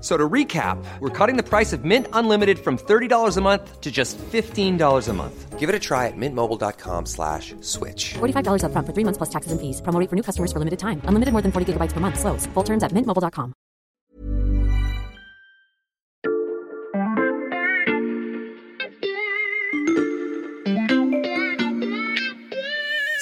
So 0.00 0.16
to 0.16 0.28
recap, 0.28 0.82
we're 1.00 1.10
cutting 1.10 1.36
the 1.36 1.42
price 1.42 1.74
of 1.74 1.84
Mint 1.84 2.06
Unlimited 2.14 2.58
from 2.58 2.78
$30 2.78 3.36
a 3.36 3.40
month 3.42 3.80
to 3.82 3.90
just 3.90 4.16
$15 4.18 5.08
a 5.08 5.12
month. 5.12 5.58
Give 5.58 5.68
it 5.68 5.74
a 5.74 5.78
try 5.78 6.06
at 6.06 6.16
mintmobile.com 6.16 7.04
slash 7.04 7.54
switch. 7.60 8.14
$45 8.14 8.62
upfront 8.64 8.86
for 8.86 8.94
three 8.94 9.04
months 9.04 9.18
plus 9.18 9.28
taxes 9.28 9.52
and 9.52 9.60
fees. 9.60 9.82
Promo 9.82 10.00
rate 10.00 10.08
for 10.08 10.16
new 10.16 10.22
customers 10.22 10.52
for 10.52 10.58
limited 10.58 10.78
time. 10.78 11.02
Unlimited 11.04 11.32
more 11.32 11.42
than 11.42 11.52
40 11.52 11.74
gigabytes 11.74 11.92
per 11.92 12.00
month. 12.00 12.18
Slows. 12.18 12.46
Full 12.54 12.64
terms 12.64 12.82
at 12.82 12.92
mintmobile.com. 12.92 13.52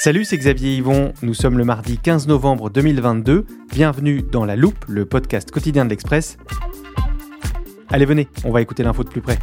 Salut, 0.01 0.25
c'est 0.25 0.39
Xavier 0.39 0.77
Yvon. 0.77 1.13
Nous 1.23 1.35
sommes 1.35 1.59
le 1.59 1.65
mardi 1.65 1.99
15 1.99 2.29
novembre 2.29 2.71
2022. 2.71 3.47
Bienvenue 3.73 4.23
dans 4.23 4.45
La 4.45 4.55
Loupe, 4.55 4.85
le 4.87 5.05
podcast 5.05 5.51
quotidien 5.51 5.85
de 5.85 5.91
l'Express. 5.91 6.39
Allez, 7.91 8.05
venez, 8.05 8.29
on 8.45 8.51
va 8.51 8.61
écouter 8.61 8.83
l'info 8.83 9.03
de 9.03 9.09
plus 9.09 9.21
près. 9.21 9.39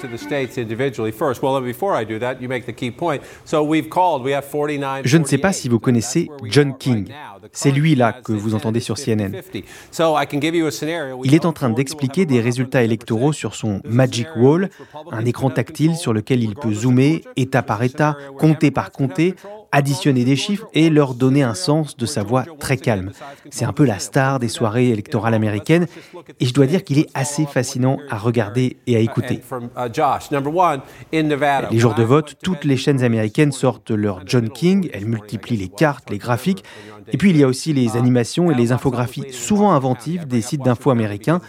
to 0.00 0.08
the 0.08 0.18
states 0.18 0.58
individually 0.58 1.12
first. 1.12 1.42
Well, 1.42 1.60
before 1.60 1.94
I 1.94 2.04
do 2.04 2.18
that, 2.18 2.40
you 2.40 2.48
make 2.48 2.66
the 2.66 2.72
key 2.72 2.90
point. 2.90 3.22
So 3.44 3.62
we've 3.62 3.88
called, 3.88 4.22
we 4.22 4.32
have 4.32 4.44
49. 4.44 5.02
Je 5.04 5.18
ne 5.18 5.24
sais 5.24 5.38
pas 5.38 5.52
si 5.52 5.68
vous 5.68 5.78
connaissez 5.78 6.28
John 6.44 6.76
King. 6.76 7.08
C'est 7.52 7.70
lui 7.70 7.94
là 7.94 8.12
que 8.12 8.32
vous 8.32 8.54
entendez 8.54 8.80
sur 8.80 8.96
CNN. 8.96 9.32
Il 11.24 11.34
est 11.34 11.44
en 11.44 11.52
train 11.52 11.70
d'expliquer 11.70 12.26
des 12.26 12.40
résultats 12.40 12.82
électoraux 12.82 13.32
sur 13.32 13.54
son 13.54 13.80
Magic 13.84 14.28
Wall, 14.36 14.70
un 15.10 15.24
écran 15.24 15.50
tactile 15.50 15.96
sur 15.96 16.12
lequel 16.12 16.42
il 16.42 16.54
peut 16.54 16.72
zoomer 16.72 17.22
État 17.36 17.62
par 17.62 17.82
État, 17.82 18.16
comté 18.38 18.70
par 18.70 18.90
comté, 18.90 19.34
additionner 19.76 20.24
des 20.24 20.36
chiffres 20.36 20.66
et 20.72 20.88
leur 20.88 21.12
donner 21.14 21.42
un 21.42 21.52
sens 21.52 21.98
de 21.98 22.06
sa 22.06 22.22
voix 22.22 22.46
très 22.58 22.78
calme. 22.78 23.12
C'est 23.50 23.66
un 23.66 23.74
peu 23.74 23.84
la 23.84 23.98
star 23.98 24.38
des 24.38 24.48
soirées 24.48 24.88
électorales 24.88 25.34
américaines 25.34 25.86
et 26.40 26.46
je 26.46 26.54
dois 26.54 26.64
dire 26.64 26.82
qu'il 26.82 26.98
est 26.98 27.10
assez 27.12 27.44
fascinant 27.44 27.98
à 28.08 28.16
regarder 28.16 28.78
et 28.86 28.96
à 28.96 29.00
écouter. 29.00 29.42
Les 31.12 31.78
jours 31.78 31.94
de 31.94 32.02
vote, 32.02 32.36
toutes 32.42 32.64
les 32.64 32.78
chaînes 32.78 33.02
américaines 33.02 33.52
sortent 33.52 33.90
leur 33.90 34.26
John 34.26 34.48
King, 34.48 34.88
elles 34.94 35.04
multiplient 35.04 35.58
les 35.58 35.68
cartes, 35.68 36.08
les 36.08 36.18
graphiques, 36.18 36.64
et 37.12 37.18
puis 37.18 37.28
il 37.28 37.36
y 37.36 37.44
a 37.44 37.46
aussi 37.46 37.74
les 37.74 37.98
animations 37.98 38.50
et 38.50 38.54
les 38.54 38.72
infographies 38.72 39.30
souvent 39.30 39.72
inventives 39.72 40.26
des 40.26 40.40
sites 40.40 40.62
d'infos 40.62 40.90
américains. 40.90 41.42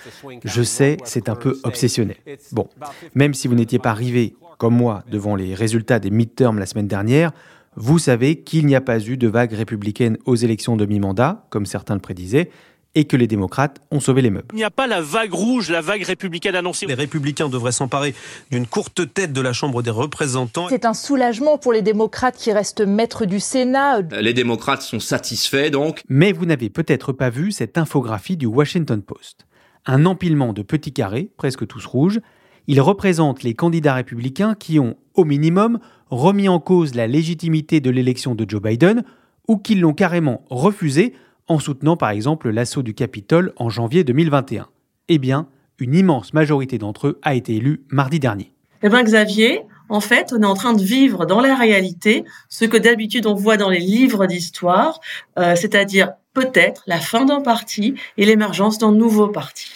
Je 0.43 0.63
sais, 0.63 0.97
c'est 1.05 1.29
un 1.29 1.35
peu 1.35 1.57
obsessionnel. 1.63 2.17
Bon, 2.51 2.67
même 3.15 3.33
si 3.33 3.47
vous 3.47 3.55
n'étiez 3.55 3.79
pas 3.79 3.91
arrivé, 3.91 4.35
comme 4.57 4.75
moi, 4.75 5.03
devant 5.09 5.35
les 5.35 5.55
résultats 5.55 5.99
des 5.99 6.09
midterms 6.09 6.59
la 6.59 6.65
semaine 6.65 6.87
dernière, 6.87 7.31
vous 7.79 7.99
savez 7.99 8.41
qu'il 8.41 8.65
n'y 8.65 8.75
a 8.75 8.81
pas 8.81 8.99
eu 8.99 9.17
de 9.17 9.27
vague 9.27 9.53
républicaine 9.53 10.17
aux 10.25 10.35
élections 10.35 10.75
de 10.75 10.85
mi-mandat, 10.87 11.45
comme 11.51 11.67
certains 11.67 11.93
le 11.93 11.99
prédisaient, 11.99 12.49
et 12.95 13.05
que 13.05 13.15
les 13.15 13.27
démocrates 13.27 13.79
ont 13.91 13.99
sauvé 13.99 14.23
les 14.23 14.31
meubles. 14.31 14.47
Il 14.53 14.55
n'y 14.55 14.63
a 14.63 14.71
pas 14.71 14.87
la 14.87 14.99
vague 14.99 15.31
rouge, 15.31 15.69
la 15.69 15.81
vague 15.81 16.01
républicaine 16.01 16.55
annoncée. 16.55 16.87
Les 16.87 16.95
républicains 16.95 17.49
devraient 17.49 17.71
s'emparer 17.71 18.15
d'une 18.49 18.65
courte 18.65 19.13
tête 19.13 19.31
de 19.31 19.41
la 19.41 19.53
Chambre 19.53 19.83
des 19.83 19.91
représentants. 19.91 20.69
C'est 20.69 20.85
un 20.85 20.95
soulagement 20.95 21.59
pour 21.59 21.71
les 21.71 21.83
démocrates 21.83 22.35
qui 22.35 22.51
restent 22.51 22.81
maîtres 22.81 23.25
du 23.25 23.39
Sénat. 23.39 24.01
Les 24.19 24.33
démocrates 24.33 24.81
sont 24.81 24.99
satisfaits 24.99 25.69
donc. 25.69 26.01
Mais 26.09 26.31
vous 26.31 26.47
n'avez 26.47 26.71
peut-être 26.71 27.11
pas 27.11 27.29
vu 27.29 27.51
cette 27.51 27.77
infographie 27.77 28.37
du 28.37 28.47
Washington 28.47 29.03
Post. 29.03 29.45
Un 29.85 30.07
empilement 30.07 30.51
de 30.51 30.63
petits 30.63 30.93
carrés, 30.93 31.29
presque 31.37 31.67
tous 31.67 31.85
rouges. 31.85 32.21
Ils 32.65 32.81
représentent 32.81 33.43
les 33.43 33.53
candidats 33.53 33.93
républicains 33.93 34.55
qui 34.55 34.79
ont, 34.79 34.97
au 35.13 35.23
minimum, 35.23 35.79
remis 36.09 36.49
en 36.49 36.59
cause 36.59 36.95
la 36.95 37.07
légitimité 37.07 37.79
de 37.79 37.89
l'élection 37.89 38.35
de 38.35 38.45
Joe 38.47 38.61
Biden 38.61 39.03
ou 39.47 39.57
qui 39.57 39.75
l'ont 39.75 39.93
carrément 39.93 40.43
refusé 40.49 41.13
en 41.47 41.59
soutenant 41.59 41.97
par 41.97 42.09
exemple 42.09 42.49
l'assaut 42.49 42.83
du 42.83 42.93
Capitole 42.93 43.53
en 43.57 43.69
janvier 43.69 44.03
2021. 44.03 44.67
Eh 45.09 45.17
bien, 45.17 45.47
une 45.79 45.95
immense 45.95 46.33
majorité 46.33 46.77
d'entre 46.77 47.07
eux 47.07 47.19
a 47.21 47.35
été 47.35 47.55
élue 47.55 47.83
mardi 47.89 48.19
dernier. 48.19 48.51
Eh 48.83 48.89
bien 48.89 49.03
Xavier, 49.03 49.61
en 49.89 50.01
fait, 50.01 50.33
on 50.33 50.41
est 50.41 50.45
en 50.45 50.53
train 50.53 50.73
de 50.73 50.83
vivre 50.83 51.25
dans 51.25 51.39
la 51.39 51.55
réalité 51.55 52.25
ce 52.49 52.65
que 52.65 52.77
d'habitude 52.77 53.25
on 53.25 53.35
voit 53.35 53.57
dans 53.57 53.69
les 53.69 53.79
livres 53.79 54.25
d'histoire, 54.25 54.99
euh, 55.39 55.55
c'est-à-dire 55.55 56.11
peut-être 56.33 56.83
la 56.87 56.99
fin 56.99 57.25
d'un 57.25 57.41
parti 57.41 57.95
et 58.17 58.25
l'émergence 58.25 58.77
d'un 58.77 58.91
nouveau 58.91 59.27
parti. 59.27 59.69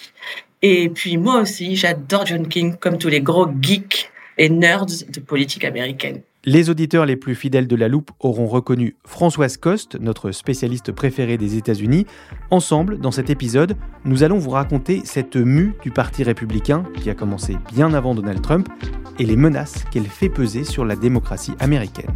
Et 0.61 0.89
puis 0.89 1.17
moi 1.17 1.41
aussi, 1.41 1.75
j'adore 1.75 2.25
John 2.25 2.47
King 2.47 2.75
comme 2.77 2.97
tous 2.97 3.09
les 3.09 3.21
gros 3.21 3.47
geeks 3.61 4.11
nerds 4.49 4.85
de 4.85 5.19
politique 5.19 5.65
américaine. 5.65 6.21
Les 6.43 6.71
auditeurs 6.71 7.05
les 7.05 7.17
plus 7.17 7.35
fidèles 7.35 7.67
de 7.67 7.75
la 7.75 7.87
loupe 7.87 8.09
auront 8.19 8.47
reconnu 8.47 8.95
Françoise 9.05 9.57
Coste, 9.57 9.99
notre 9.99 10.31
spécialiste 10.31 10.91
préférée 10.91 11.37
des 11.37 11.55
États-Unis. 11.55 12.07
Ensemble, 12.49 12.99
dans 12.99 13.11
cet 13.11 13.29
épisode, 13.29 13.75
nous 14.05 14.23
allons 14.23 14.39
vous 14.39 14.49
raconter 14.49 15.01
cette 15.03 15.35
mue 15.35 15.73
du 15.83 15.91
Parti 15.91 16.23
républicain 16.23 16.83
qui 16.99 17.11
a 17.11 17.13
commencé 17.13 17.57
bien 17.71 17.93
avant 17.93 18.15
Donald 18.15 18.41
Trump 18.41 18.67
et 19.19 19.25
les 19.25 19.35
menaces 19.35 19.83
qu'elle 19.91 20.07
fait 20.07 20.29
peser 20.29 20.63
sur 20.63 20.83
la 20.83 20.95
démocratie 20.95 21.53
américaine. 21.59 22.09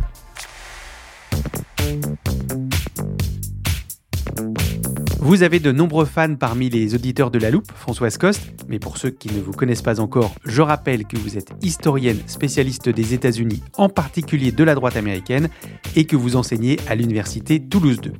Vous 5.26 5.42
avez 5.42 5.60
de 5.60 5.72
nombreux 5.72 6.06
fans 6.06 6.36
parmi 6.36 6.70
les 6.70 6.94
auditeurs 6.94 7.32
de 7.32 7.40
La 7.40 7.50
Loupe, 7.50 7.72
Françoise 7.72 8.16
Coste, 8.20 8.44
mais 8.70 8.78
pour 8.78 9.00
ceux 9.00 9.10
qui 9.10 9.34
ne 9.34 9.42
vous 9.42 9.54
connaissent 9.54 9.82
pas 9.82 10.00
encore, 10.00 10.36
je 10.46 10.62
rappelle 10.62 11.08
que 11.08 11.18
vous 11.18 11.36
êtes 11.36 11.52
historienne 11.64 12.20
spécialiste 12.28 12.90
des 12.90 13.16
États-Unis, 13.16 13.64
en 13.76 13.90
particulier 13.90 14.52
de 14.52 14.64
la 14.64 14.76
droite 14.76 14.96
américaine, 14.98 15.50
et 15.96 16.06
que 16.06 16.16
vous 16.16 16.36
enseignez 16.36 16.78
à 16.88 16.94
l'université 16.94 17.60
Toulouse 17.60 18.02
2. 18.02 18.14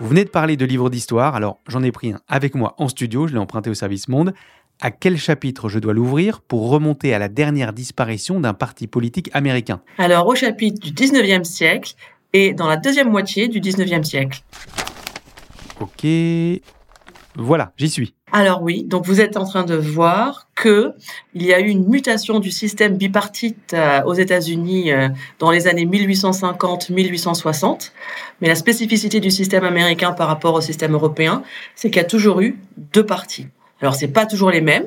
Vous 0.00 0.06
venez 0.06 0.26
de 0.26 0.28
parler 0.28 0.58
de 0.58 0.66
livres 0.66 0.90
d'histoire, 0.90 1.34
alors 1.34 1.60
j'en 1.66 1.82
ai 1.82 1.92
pris 1.92 2.12
un 2.12 2.20
avec 2.28 2.54
moi 2.54 2.74
en 2.76 2.88
studio, 2.88 3.26
je 3.26 3.32
l'ai 3.32 3.38
emprunté 3.38 3.70
au 3.70 3.74
service 3.74 4.06
Monde. 4.06 4.34
À 4.82 4.90
quel 4.90 5.16
chapitre 5.16 5.70
je 5.70 5.78
dois 5.78 5.94
l'ouvrir 5.94 6.42
pour 6.42 6.68
remonter 6.68 7.14
à 7.14 7.18
la 7.18 7.30
dernière 7.30 7.72
disparition 7.72 8.38
d'un 8.38 8.52
parti 8.52 8.86
politique 8.86 9.30
américain? 9.32 9.80
Alors 9.96 10.26
au 10.26 10.34
chapitre 10.34 10.78
du 10.78 10.92
19e 10.92 11.44
siècle 11.44 11.94
et 12.34 12.52
dans 12.52 12.68
la 12.68 12.76
deuxième 12.76 13.08
moitié 13.08 13.48
du 13.48 13.60
19e 13.60 14.04
siècle. 14.04 14.42
Ok. 15.80 16.06
Voilà, 17.36 17.72
j'y 17.76 17.88
suis. 17.88 18.14
Alors 18.32 18.62
oui, 18.62 18.84
donc 18.84 19.06
vous 19.06 19.20
êtes 19.20 19.36
en 19.36 19.44
train 19.44 19.64
de 19.64 19.74
voir 19.74 20.48
que 20.54 20.92
il 21.34 21.44
y 21.44 21.52
a 21.54 21.60
eu 21.60 21.68
une 21.68 21.88
mutation 21.88 22.38
du 22.38 22.50
système 22.50 22.96
bipartite 22.96 23.72
euh, 23.72 24.02
aux 24.04 24.14
États-Unis 24.14 24.92
euh, 24.92 25.08
dans 25.38 25.50
les 25.50 25.68
années 25.68 25.86
1850-1860. 25.86 27.92
Mais 28.40 28.48
la 28.48 28.56
spécificité 28.56 29.20
du 29.20 29.30
système 29.30 29.64
américain 29.64 30.12
par 30.12 30.28
rapport 30.28 30.54
au 30.54 30.60
système 30.60 30.94
européen, 30.94 31.42
c'est 31.74 31.88
qu'il 31.88 32.02
y 32.02 32.04
a 32.04 32.08
toujours 32.08 32.40
eu 32.40 32.58
deux 32.76 33.06
partis. 33.06 33.46
Alors 33.80 33.94
c'est 33.94 34.08
pas 34.08 34.26
toujours 34.26 34.50
les 34.50 34.60
mêmes, 34.60 34.86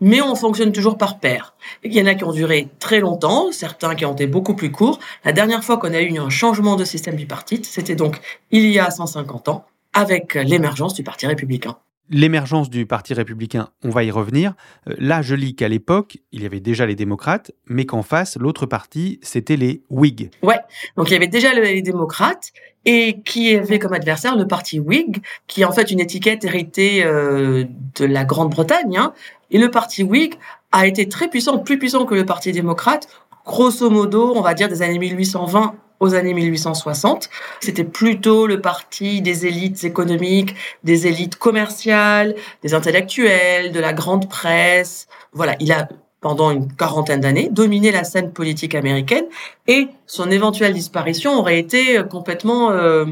mais 0.00 0.22
on 0.22 0.34
fonctionne 0.34 0.72
toujours 0.72 0.98
par 0.98 1.18
paire. 1.18 1.54
Il 1.82 1.92
y 1.92 2.00
en 2.00 2.06
a 2.06 2.14
qui 2.14 2.24
ont 2.24 2.32
duré 2.32 2.68
très 2.78 3.00
longtemps, 3.00 3.50
certains 3.50 3.94
qui 3.94 4.04
ont 4.04 4.12
été 4.12 4.26
beaucoup 4.26 4.54
plus 4.54 4.70
courts. 4.70 4.98
La 5.24 5.32
dernière 5.32 5.64
fois 5.64 5.78
qu'on 5.78 5.94
a 5.94 6.00
eu 6.00 6.18
un 6.18 6.30
changement 6.30 6.76
de 6.76 6.84
système 6.84 7.16
bipartite, 7.16 7.66
c'était 7.66 7.96
donc 7.96 8.20
il 8.50 8.70
y 8.70 8.78
a 8.78 8.90
150 8.90 9.48
ans 9.48 9.64
avec 9.92 10.34
l'émergence 10.34 10.94
du 10.94 11.02
Parti 11.02 11.26
républicain. 11.26 11.76
L'émergence 12.10 12.70
du 12.70 12.86
Parti 12.86 13.12
républicain, 13.12 13.68
on 13.84 13.90
va 13.90 14.02
y 14.02 14.10
revenir. 14.10 14.54
Euh, 14.88 14.94
là, 14.98 15.20
je 15.20 15.34
lis 15.34 15.54
qu'à 15.54 15.68
l'époque, 15.68 16.18
il 16.32 16.42
y 16.42 16.46
avait 16.46 16.60
déjà 16.60 16.86
les 16.86 16.94
démocrates, 16.94 17.50
mais 17.66 17.84
qu'en 17.84 18.02
face, 18.02 18.38
l'autre 18.38 18.64
parti, 18.64 19.20
c'était 19.22 19.56
les 19.56 19.82
Whigs. 19.90 20.30
Ouais, 20.42 20.58
donc 20.96 21.10
il 21.10 21.12
y 21.12 21.16
avait 21.16 21.26
déjà 21.26 21.52
les 21.52 21.82
démocrates, 21.82 22.52
et 22.86 23.20
qui 23.20 23.54
avait 23.54 23.78
comme 23.78 23.92
adversaire 23.92 24.36
le 24.36 24.46
parti 24.46 24.80
Whig, 24.80 25.22
qui 25.46 25.60
est 25.60 25.64
en 25.64 25.72
fait 25.72 25.90
une 25.90 26.00
étiquette 26.00 26.44
héritée 26.44 27.04
euh, 27.04 27.66
de 27.96 28.06
la 28.06 28.24
Grande-Bretagne. 28.24 28.96
Hein. 28.96 29.12
Et 29.50 29.58
le 29.58 29.70
parti 29.70 30.02
Whig 30.02 30.36
a 30.72 30.86
été 30.86 31.06
très 31.06 31.28
puissant, 31.28 31.58
plus 31.58 31.78
puissant 31.78 32.06
que 32.06 32.14
le 32.14 32.24
parti 32.24 32.52
démocrate, 32.52 33.06
grosso 33.44 33.90
modo, 33.90 34.32
on 34.34 34.40
va 34.40 34.54
dire 34.54 34.70
des 34.70 34.80
années 34.80 34.98
1820 34.98 35.74
aux 36.00 36.14
années 36.14 36.34
1860. 36.34 37.28
C'était 37.60 37.84
plutôt 37.84 38.46
le 38.46 38.60
parti 38.60 39.20
des 39.22 39.46
élites 39.46 39.84
économiques, 39.84 40.54
des 40.84 41.06
élites 41.06 41.36
commerciales, 41.36 42.34
des 42.62 42.74
intellectuels, 42.74 43.72
de 43.72 43.80
la 43.80 43.92
grande 43.92 44.28
presse. 44.28 45.08
Voilà, 45.32 45.56
il 45.60 45.72
a 45.72 45.88
pendant 46.20 46.50
une 46.50 46.72
quarantaine 46.72 47.20
d'années, 47.20 47.48
dominé 47.50 47.92
la 47.92 48.02
scène 48.02 48.32
politique 48.32 48.74
américaine 48.74 49.24
et 49.68 49.88
son 50.06 50.30
éventuelle 50.30 50.72
disparition 50.72 51.38
aurait 51.38 51.60
été 51.60 52.02
complètement 52.10 52.72
euh, 52.72 53.04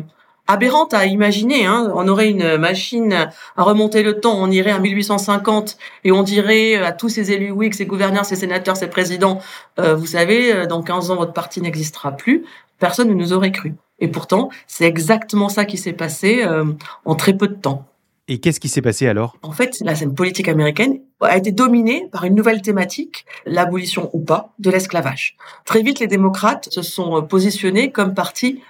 aberrante 0.47 0.95
à 0.95 1.07
imaginer. 1.07 1.67
Hein. 1.67 1.93
On 1.95 2.09
aurait 2.09 2.31
une 2.31 2.57
machine 2.57 3.31
à 3.57 3.63
remonter 3.63 4.03
le 4.03 4.21
temps, 4.21 4.37
on 4.39 4.51
irait 4.51 4.71
à 4.71 4.79
1850 4.79 5.77
et 6.05 6.13
on 6.13 6.23
dirait 6.23 6.77
à 6.77 6.93
tous 6.93 7.09
ces 7.09 7.33
élus 7.33 7.51
Whigs, 7.51 7.75
ces 7.75 7.87
gouverneurs, 7.87 8.25
ces 8.25 8.37
sénateurs, 8.37 8.77
ces 8.77 8.89
présidents, 8.89 9.41
euh, 9.79 9.95
vous 9.95 10.07
savez, 10.07 10.53
euh, 10.53 10.67
dans 10.67 10.83
15 10.83 11.11
ans, 11.11 11.17
votre 11.17 11.33
parti 11.33 11.61
n'existera 11.61 12.13
plus. 12.13 12.45
Personne 12.79 13.09
ne 13.09 13.15
nous 13.15 13.33
aurait 13.33 13.53
cru. 13.53 13.75
Et 13.99 14.09
pourtant, 14.09 14.51
c'est 14.67 14.85
exactement 14.85 15.49
ça 15.49 15.65
qui 15.65 15.79
s'est 15.79 15.95
passé 15.95 16.43
euh, 16.45 16.65
en 17.05 17.15
très 17.15 17.33
peu 17.33 17.49
de 17.49 17.55
temps. 17.55 17.87
Et 18.29 18.39
qu'est-ce 18.39 18.59
qui 18.59 18.69
s'est 18.69 18.83
passé 18.83 19.07
alors? 19.07 19.37
En 19.43 19.53
fait, 19.53 19.79
la 19.81 19.95
scène 19.95 20.13
politique 20.13 20.49
américaine 20.49 20.99
a 21.21 21.37
été 21.37 21.53
dominée 21.53 22.09
par 22.11 22.25
une 22.25 22.35
nouvelle 22.35 22.61
thématique, 22.61 23.25
l'abolition 23.47 24.11
ou 24.13 24.21
pas 24.21 24.53
de 24.59 24.69
l'esclavage. 24.69 25.37
Très 25.65 25.81
vite, 25.83 26.01
les 26.01 26.09
démocrates 26.09 26.69
se 26.71 26.83
sont 26.83 27.23
positionnés 27.23 27.93
comme 27.93 28.15
parti 28.15 28.61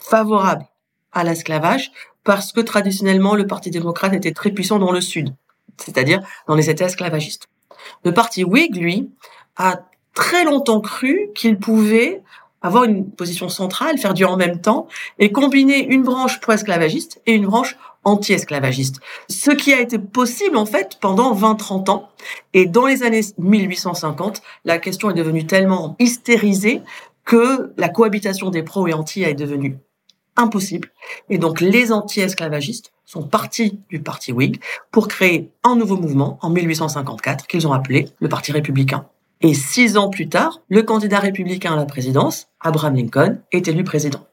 favorable 0.00 0.64
à 1.14 1.24
l'esclavage 1.24 1.92
parce 2.24 2.52
que 2.52 2.60
traditionnellement, 2.60 3.34
le 3.34 3.46
Parti 3.46 3.70
démocrate 3.70 4.14
était 4.14 4.32
très 4.32 4.50
puissant 4.50 4.78
dans 4.78 4.92
le 4.92 5.00
Sud, 5.00 5.34
c'est-à-dire 5.76 6.20
dans 6.48 6.54
les 6.54 6.70
États 6.70 6.86
esclavagistes. 6.86 7.48
Le 8.04 8.12
Parti 8.12 8.44
Whig, 8.44 8.76
lui, 8.76 9.10
a 9.56 9.82
très 10.14 10.44
longtemps 10.44 10.80
cru 10.80 11.28
qu'il 11.34 11.58
pouvait 11.58 12.22
avoir 12.62 12.84
une 12.84 13.10
position 13.10 13.50
centrale, 13.50 13.98
faire 13.98 14.14
du 14.14 14.24
en 14.24 14.38
même 14.38 14.60
temps, 14.60 14.88
et 15.18 15.30
combiner 15.30 15.84
une 15.86 16.02
branche 16.02 16.40
pro-esclavagiste 16.40 17.20
et 17.26 17.34
une 17.34 17.44
branche 17.44 17.76
anti-esclavagiste. 18.04 19.00
Ce 19.28 19.50
qui 19.50 19.74
a 19.74 19.80
été 19.80 19.98
possible, 19.98 20.56
en 20.56 20.64
fait, 20.64 20.96
pendant 21.00 21.34
20-30 21.34 21.90
ans. 21.90 22.08
Et 22.54 22.64
dans 22.64 22.86
les 22.86 23.02
années 23.02 23.20
1850, 23.36 24.40
la 24.64 24.78
question 24.78 25.10
est 25.10 25.14
devenue 25.14 25.46
tellement 25.46 25.94
hystérisée 25.98 26.80
que 27.26 27.74
la 27.76 27.90
cohabitation 27.90 28.48
des 28.48 28.62
pro 28.62 28.86
et 28.86 28.94
anti 28.94 29.22
est 29.22 29.34
devenue 29.34 29.78
impossible. 30.36 30.88
Et 31.30 31.38
donc 31.38 31.60
les 31.60 31.92
anti-esclavagistes 31.92 32.92
sont 33.04 33.22
partis 33.22 33.78
du 33.88 34.00
parti 34.00 34.32
Whig 34.32 34.60
pour 34.90 35.08
créer 35.08 35.50
un 35.62 35.76
nouveau 35.76 35.96
mouvement 35.96 36.38
en 36.42 36.50
1854 36.50 37.46
qu'ils 37.46 37.66
ont 37.66 37.72
appelé 37.72 38.08
le 38.20 38.28
Parti 38.28 38.52
républicain. 38.52 39.06
Et 39.40 39.54
six 39.54 39.96
ans 39.96 40.08
plus 40.08 40.28
tard, 40.28 40.62
le 40.68 40.82
candidat 40.82 41.18
républicain 41.18 41.74
à 41.74 41.76
la 41.76 41.84
présidence, 41.84 42.48
Abraham 42.60 42.96
Lincoln, 42.96 43.38
est 43.52 43.68
élu 43.68 43.84
président. 43.84 44.26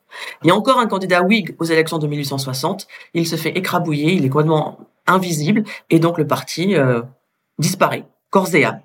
Il 0.44 0.48
y 0.48 0.52
a 0.52 0.56
encore 0.56 0.80
un 0.80 0.88
candidat 0.88 1.22
Whig 1.22 1.56
aux 1.60 1.66
élections 1.66 1.98
de 1.98 2.08
1860. 2.08 2.88
Il 3.14 3.28
se 3.28 3.36
fait 3.36 3.58
écrabouiller, 3.58 4.14
il 4.14 4.26
est 4.26 4.30
complètement 4.30 4.80
invisible, 5.08 5.64
et 5.90 6.00
donc 6.00 6.18
le 6.18 6.28
parti 6.28 6.76
euh, 6.76 7.02
disparaît, 7.60 8.06
corps 8.30 8.54
et 8.56 8.64
âme. 8.64 8.82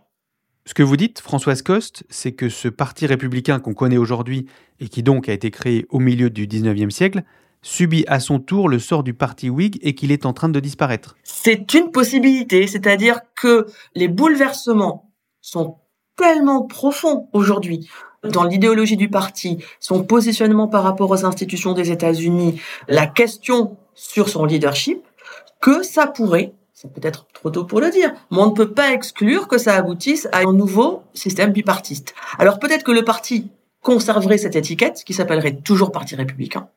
Ce 0.67 0.75
que 0.75 0.83
vous 0.83 0.97
dites, 0.97 1.21
Françoise 1.21 1.63
Coste, 1.63 2.03
c'est 2.11 2.33
que 2.33 2.49
ce 2.49 2.67
parti 2.67 3.07
républicain 3.07 3.61
qu'on 3.61 3.73
connaît 3.73 3.99
aujourd'hui 3.99 4.47
et 4.81 4.89
qui 4.89 5.05
donc 5.05 5.29
a 5.29 5.33
été 5.33 5.53
créé 5.53 5.87
au 5.91 6.01
milieu 6.01 6.29
du 6.29 6.49
19e 6.49 6.91
siècle, 6.91 7.23
subit 7.63 8.05
à 8.09 8.19
son 8.19 8.41
tour 8.41 8.69
le 8.69 8.81
sort 8.81 9.05
du 9.05 9.15
parti 9.15 9.49
Whig 9.49 9.79
et 9.83 9.95
qu'il 9.95 10.11
est 10.11 10.27
en 10.27 10.33
train 10.33 10.49
de 10.49 10.59
disparaître. 10.59 11.17
C'est 11.23 11.73
une 11.75 11.93
possibilité, 11.93 12.67
c'est-à-dire 12.67 13.21
que 13.37 13.67
les 13.95 14.09
bouleversements 14.09 15.13
sont 15.41 15.77
tellement 16.17 16.63
profonds 16.63 17.29
aujourd'hui 17.33 17.89
dans 18.25 18.43
l'idéologie 18.43 18.97
du 18.97 19.09
parti, 19.09 19.59
son 19.79 20.03
positionnement 20.03 20.67
par 20.67 20.83
rapport 20.83 21.11
aux 21.11 21.25
institutions 21.25 21.75
des 21.75 21.93
États-Unis, 21.93 22.61
la 22.89 23.07
question 23.07 23.77
sur 23.95 24.29
son 24.29 24.45
leadership, 24.45 24.99
que 25.61 25.85
ça 25.85 26.09
pourrait 26.09 26.55
c'est 26.77 26.93
peut-être 26.93 27.27
trop 27.33 27.49
tôt 27.49 27.65
pour 27.65 27.81
le 27.81 27.91
dire, 27.91 28.13
mais 28.31 28.37
on 28.37 28.51
ne 28.51 28.55
peut 28.55 28.71
pas 28.71 28.93
exclure 28.93 29.49
que 29.49 29.57
ça 29.57 29.77
aboutisse 29.77 30.29
à 30.31 30.41
un 30.41 30.53
nouveau 30.53 31.05
système 31.15 31.51
bipartiste. 31.51 32.15
Alors 32.39 32.59
peut-être 32.59 32.85
que 32.85 32.93
le 32.93 33.03
parti 33.03 33.51
conserverait 33.81 34.37
cette 34.37 34.57
étiquette, 34.57 35.03
qui 35.07 35.15
s'appellerait 35.15 35.57
toujours 35.57 35.91
Parti 35.91 36.17
républicain, 36.17 36.69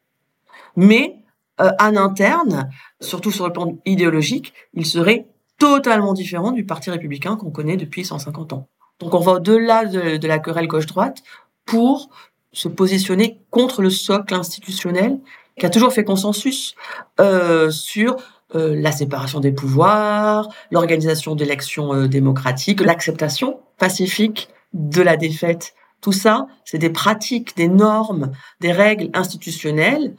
mais 0.77 1.17
euh, 1.59 1.71
en 1.81 1.97
interne, 1.97 2.69
surtout 3.01 3.31
sur 3.31 3.45
le 3.45 3.51
plan 3.51 3.77
idéologique, 3.85 4.53
il 4.73 4.85
serait 4.85 5.27
totalement 5.57 6.13
différent 6.13 6.53
du 6.53 6.65
Parti 6.65 6.89
républicain 6.89 7.35
qu'on 7.35 7.51
connaît 7.51 7.75
depuis 7.75 8.05
150 8.05 8.53
ans. 8.53 8.69
Donc 8.99 9.13
on 9.13 9.19
va 9.19 9.33
au-delà 9.33 9.83
de, 9.83 10.25
la 10.25 10.39
querelle 10.39 10.67
gauche-droite 10.67 11.23
pour 11.65 12.09
se 12.53 12.69
positionner 12.69 13.41
contre 13.49 13.81
le 13.81 13.89
socle 13.89 14.33
institutionnel 14.33 15.19
qui 15.57 15.65
a 15.65 15.69
toujours 15.69 15.91
fait 15.91 16.05
consensus 16.05 16.75
euh, 17.19 17.69
sur 17.69 18.15
la 18.53 18.91
séparation 18.91 19.39
des 19.39 19.51
pouvoirs, 19.51 20.49
l'organisation 20.71 21.35
d'élections 21.35 21.93
euh, 21.93 22.07
démocratiques, 22.07 22.81
l'acceptation 22.81 23.59
pacifique 23.77 24.49
de 24.73 25.01
la 25.01 25.17
défaite. 25.17 25.73
Tout 26.01 26.11
ça, 26.11 26.47
c'est 26.65 26.77
des 26.77 26.89
pratiques, 26.89 27.55
des 27.57 27.67
normes, 27.67 28.31
des 28.59 28.71
règles 28.71 29.09
institutionnelles 29.13 30.15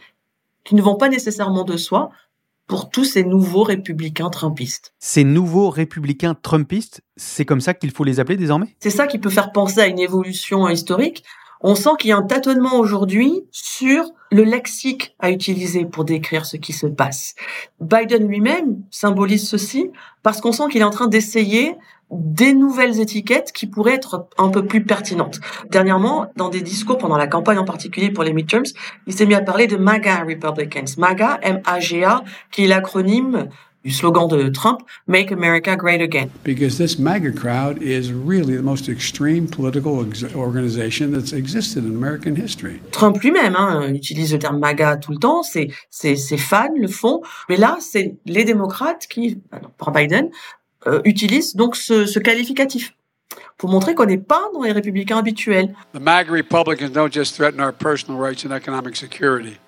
qui 0.65 0.75
ne 0.75 0.83
vont 0.83 0.97
pas 0.97 1.09
nécessairement 1.09 1.65
de 1.65 1.77
soi 1.77 2.11
pour 2.67 2.89
tous 2.89 3.05
ces 3.05 3.25
nouveaux 3.25 3.65
républicains 3.65 4.31
trumpistes. 4.31 4.95
Ces 5.01 5.25
nouveaux 5.25 5.71
républicains 5.71 6.37
trumpistes, 6.41 7.03
c'est 7.17 7.45
comme 7.45 7.61
ça 7.61 7.75
qu'il 7.75 7.91
faut 7.91 8.05
les 8.05 8.21
appeler 8.21 8.37
désormais? 8.37 8.77
C'est 8.79 8.91
ça 8.91 9.09
qui 9.09 9.19
peut 9.19 9.31
faire 9.31 9.51
penser 9.51 9.81
à 9.81 9.89
une 9.89 9.99
évolution 9.99 10.69
historique 10.69 11.25
on 11.61 11.75
sent 11.75 11.91
qu'il 11.99 12.11
y 12.11 12.13
a 12.13 12.17
un 12.17 12.23
tâtonnement 12.23 12.77
aujourd'hui 12.79 13.45
sur 13.51 14.05
le 14.33 14.45
lexique 14.45 15.15
à 15.19 15.31
utiliser 15.31 15.85
pour 15.85 16.05
décrire 16.05 16.47
ce 16.47 16.57
qui 16.57 16.73
se 16.73 16.87
passe. 16.87 17.35
Biden 17.81 18.27
lui-même 18.27 18.83
symbolise 18.91 19.49
ceci 19.49 19.91
parce 20.23 20.41
qu'on 20.41 20.53
sent 20.53 20.65
qu'il 20.71 20.81
est 20.81 20.85
en 20.85 20.91
train 20.91 21.09
d'essayer 21.09 21.77
des 22.11 22.55
nouvelles 22.55 23.01
étiquettes 23.01 23.53
qui 23.53 23.67
pourraient 23.67 23.95
être 23.95 24.29
un 24.37 24.49
peu 24.49 24.67
plus 24.67 24.85
pertinentes. 24.85 25.41
Dernièrement, 25.71 26.27
dans 26.37 26.49
des 26.49 26.61
discours 26.61 26.99
pendant 26.99 27.17
la 27.17 27.29
campagne 27.29 27.59
en 27.59 27.65
particulier 27.65 28.11
pour 28.11 28.25
les 28.25 28.33
midterms, 28.33 28.65
il 29.07 29.13
s'est 29.13 29.27
mis 29.27 29.35
à 29.35 29.41
parler 29.41 29.69
de 29.69 29.77
MAGA 29.77 30.25
Republicans. 30.25 30.97
MAGA, 30.99 31.39
M-A-G-A, 31.43 32.25
qui 32.51 32.65
est 32.65 32.67
l'acronyme 32.67 33.49
du 33.85 33.91
slogan 33.91 34.29
de 34.29 34.49
Trump, 34.51 34.83
Make 35.07 35.33
America 35.33 35.77
Great 35.77 36.01
Again. 36.01 36.31
Because 36.45 36.77
this 36.77 36.99
MAGA 36.99 37.33
crowd 37.33 37.83
is 37.83 38.13
really 38.13 38.57
the 38.57 38.63
most 38.63 38.89
extreme 38.89 39.47
political 39.47 40.05
organization 40.35 41.13
that's 41.13 41.33
existed 41.33 41.85
in 41.85 41.91
American 41.91 42.37
history. 42.37 42.81
Trump 42.93 43.23
lui-même 43.23 43.57
hein, 43.57 43.89
utilise 43.95 44.33
le 44.33 44.39
terme 44.39 44.59
MAGA 44.59 44.99
tout 44.99 45.13
le 45.13 45.19
temps, 45.19 45.43
ses, 45.43 45.73
ses, 45.89 46.17
ses 46.17 46.37
fans 46.37 46.75
le 46.77 46.89
font, 46.89 47.23
mais 47.49 47.57
là, 47.57 47.79
c'est 47.81 48.17
les 48.27 48.45
démocrates 48.45 49.07
qui, 49.07 49.39
par 49.79 49.93
Biden, 49.93 50.31
euh, 50.87 51.01
utilisent 51.05 51.57
donc 51.57 51.77
ce, 51.77 52.07
ce 52.07 52.19
qualificatif 52.19 52.95
pour 53.57 53.71
montrer 53.71 53.95
qu'on 53.95 54.07
n'est 54.07 54.19
pas 54.19 54.49
dans 54.53 54.63
les 54.63 54.73
républicains 54.73 55.19
habituels. 55.19 55.75
The 55.95 56.01
MAGA 56.01 56.33
Republicans 56.33 56.91
don't 56.91 57.13
just 57.13 57.35
threaten 57.35 57.61
our 57.61 57.73
personal 57.73 58.21
rights 58.21 58.45
and 58.45 58.53
economic 58.53 58.97
security. 58.97 59.59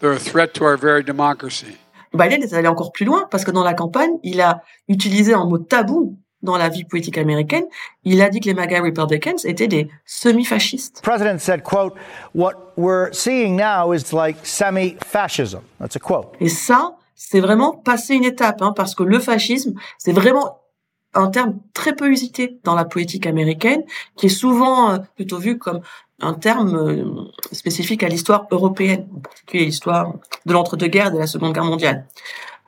They're 0.00 0.12
a 0.12 0.18
threat 0.18 0.54
to 0.54 0.64
our 0.64 0.76
very 0.76 1.02
democracy. 1.02 1.76
Biden 2.14 2.42
est 2.42 2.52
allé 2.54 2.68
encore 2.68 2.92
plus 2.92 3.04
loin 3.04 3.26
parce 3.30 3.44
que 3.44 3.50
dans 3.50 3.64
la 3.64 3.74
campagne, 3.74 4.12
il 4.22 4.40
a 4.40 4.62
utilisé 4.88 5.34
un 5.34 5.44
mot 5.44 5.58
tabou 5.58 6.16
dans 6.42 6.56
la 6.56 6.68
vie 6.68 6.84
politique 6.84 7.18
américaine. 7.18 7.64
Il 8.04 8.22
a 8.22 8.28
dit 8.28 8.40
que 8.40 8.46
les 8.46 8.54
MAGA 8.54 8.80
Republicans 8.80 9.38
étaient 9.44 9.68
des 9.68 9.88
semi-fascistes. 10.04 11.00
President 11.02 11.38
said, 11.38 11.62
quote, 11.62 11.94
what 12.34 12.52
we're 12.76 13.12
seeing 13.12 13.56
now 13.56 13.92
is 13.92 14.12
like 14.12 14.36
semi-fascism. 14.44 15.60
That's 15.80 15.96
a 15.96 15.98
quote. 15.98 16.34
Et 16.40 16.48
ça, 16.48 16.96
c'est 17.14 17.40
vraiment 17.40 17.72
passer 17.72 18.14
une 18.14 18.24
étape, 18.24 18.62
hein, 18.62 18.72
parce 18.74 18.94
que 18.94 19.02
le 19.02 19.18
fascisme, 19.18 19.74
c'est 19.98 20.12
vraiment 20.12 20.60
un 21.14 21.28
terme 21.28 21.58
très 21.74 21.94
peu 21.94 22.08
usité 22.10 22.60
dans 22.64 22.74
la 22.74 22.84
politique 22.84 23.26
américaine, 23.26 23.82
qui 24.16 24.26
est 24.26 24.30
souvent 24.30 24.92
euh, 24.92 24.98
plutôt 25.16 25.38
vu 25.38 25.58
comme 25.58 25.80
un 26.20 26.34
terme 26.34 26.74
euh, 26.76 27.04
spécifique 27.52 28.02
à 28.02 28.08
l'histoire 28.08 28.46
européenne, 28.50 29.06
en 29.16 29.20
particulier 29.20 29.64
l'histoire 29.64 30.14
de 30.46 30.52
l'entre-deux-guerres 30.52 31.08
et 31.08 31.12
de 31.12 31.18
la 31.18 31.26
Seconde 31.26 31.52
Guerre 31.52 31.64
mondiale. 31.64 32.06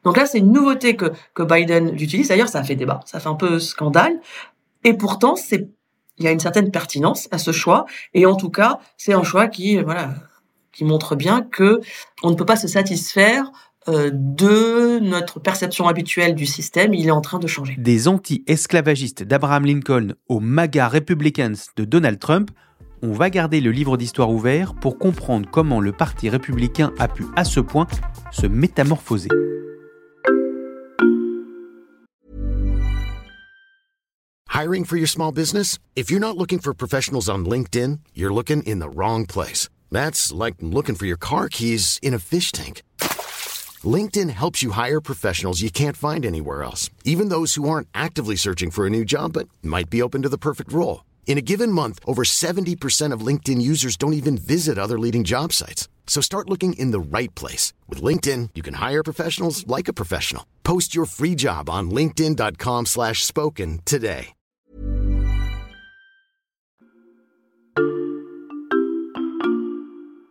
Donc 0.04 0.16
là, 0.16 0.26
c'est 0.26 0.38
une 0.38 0.52
nouveauté 0.52 0.96
que, 0.96 1.12
Biden 1.42 1.94
utilise. 1.94 2.28
D'ailleurs, 2.28 2.48
ça 2.48 2.60
a 2.60 2.64
fait 2.64 2.76
débat, 2.76 3.00
ça 3.04 3.20
fait 3.20 3.28
un 3.28 3.34
peu 3.34 3.58
scandale. 3.58 4.20
Et 4.84 4.94
pourtant, 4.94 5.34
il 5.52 6.24
y 6.24 6.28
a 6.28 6.30
une 6.30 6.40
certaine 6.40 6.70
pertinence 6.70 7.28
à 7.32 7.38
ce 7.38 7.52
choix. 7.52 7.84
Et 8.14 8.24
en 8.24 8.34
tout 8.34 8.50
cas, 8.50 8.78
c'est 8.96 9.12
un 9.12 9.22
choix 9.22 9.48
qui 9.48 9.78
montre 10.80 11.16
bien 11.16 11.42
que 11.42 11.80
on 12.22 12.30
ne 12.30 12.34
peut 12.34 12.46
pas 12.46 12.56
se 12.56 12.68
satisfaire 12.68 13.50
euh, 13.88 14.10
de 14.12 14.98
notre 14.98 15.40
perception 15.40 15.88
habituelle 15.88 16.34
du 16.34 16.44
système, 16.44 16.92
il 16.92 17.06
est 17.06 17.12
en 17.12 17.22
train 17.22 17.38
de 17.38 17.46
changer. 17.46 17.76
Des 17.78 18.08
anti-esclavagistes 18.08 19.22
d'Abraham 19.22 19.64
Lincoln 19.64 20.14
aux 20.28 20.40
MAGA 20.40 20.86
Republicans 20.86 21.54
de 21.76 21.84
Donald 21.86 22.18
Trump, 22.18 22.50
on 23.02 23.12
va 23.12 23.30
garder 23.30 23.60
le 23.60 23.70
livre 23.70 23.96
d'histoire 23.96 24.30
ouvert 24.30 24.74
pour 24.74 24.98
comprendre 24.98 25.48
comment 25.50 25.80
le 25.80 25.92
Parti 25.92 26.28
républicain 26.28 26.92
a 26.98 27.08
pu 27.08 27.26
à 27.36 27.44
ce 27.44 27.60
point 27.60 27.86
se 28.32 28.46
métamorphoser. 28.46 29.28
Hiring 34.52 34.84
for 34.84 34.96
your 34.96 35.08
small 35.08 35.32
business? 35.32 35.78
If 35.96 36.10
you're 36.10 36.20
not 36.20 36.36
looking 36.36 36.58
for 36.58 36.74
professionals 36.74 37.30
on 37.30 37.46
LinkedIn, 37.46 38.00
you're 38.14 38.34
looking 38.34 38.62
in 38.64 38.78
the 38.78 38.90
wrong 38.90 39.24
place. 39.24 39.70
That's 39.90 40.32
like 40.32 40.56
looking 40.60 40.94
for 40.94 41.06
your 41.06 41.16
car 41.16 41.48
keys 41.48 41.98
in 42.02 42.12
a 42.12 42.18
fish 42.18 42.52
tank. 42.52 42.82
LinkedIn 43.82 44.28
helps 44.28 44.62
you 44.62 44.72
hire 44.72 45.00
professionals 45.00 45.62
you 45.62 45.70
can't 45.70 45.96
find 45.96 46.26
anywhere 46.26 46.62
else, 46.62 46.90
even 47.04 47.30
those 47.30 47.54
who 47.54 47.68
aren't 47.68 47.88
actively 47.94 48.36
searching 48.36 48.70
for 48.70 48.86
a 48.86 48.90
new 48.90 49.04
job 49.04 49.32
but 49.32 49.48
might 49.62 49.88
be 49.88 50.02
open 50.02 50.20
to 50.22 50.28
the 50.28 50.36
perfect 50.36 50.72
role. 50.72 51.00
In 51.30 51.38
a 51.38 51.46
given 51.52 51.70
month, 51.70 52.00
over 52.08 52.24
70% 52.24 53.14
of 53.14 53.24
LinkedIn 53.24 53.62
users 53.62 53.96
don't 53.96 54.14
even 54.14 54.36
visit 54.36 54.78
other 54.78 54.98
leading 54.98 55.22
job 55.22 55.52
sites. 55.52 55.86
So 56.08 56.20
start 56.20 56.50
looking 56.50 56.72
in 56.72 56.90
the 56.90 56.98
right 56.98 57.32
place. 57.36 57.72
With 57.88 58.02
LinkedIn, 58.02 58.50
you 58.56 58.62
can 58.62 58.74
hire 58.74 59.04
professionals 59.04 59.64
like 59.68 59.86
a 59.86 59.92
professional. 59.92 60.44
Post 60.64 60.92
your 60.92 61.06
free 61.06 61.36
job 61.36 61.70
on 61.70 61.90
linkedin.com 61.92 62.86
slash 62.86 63.22
spoken 63.22 63.78
today. 63.84 64.30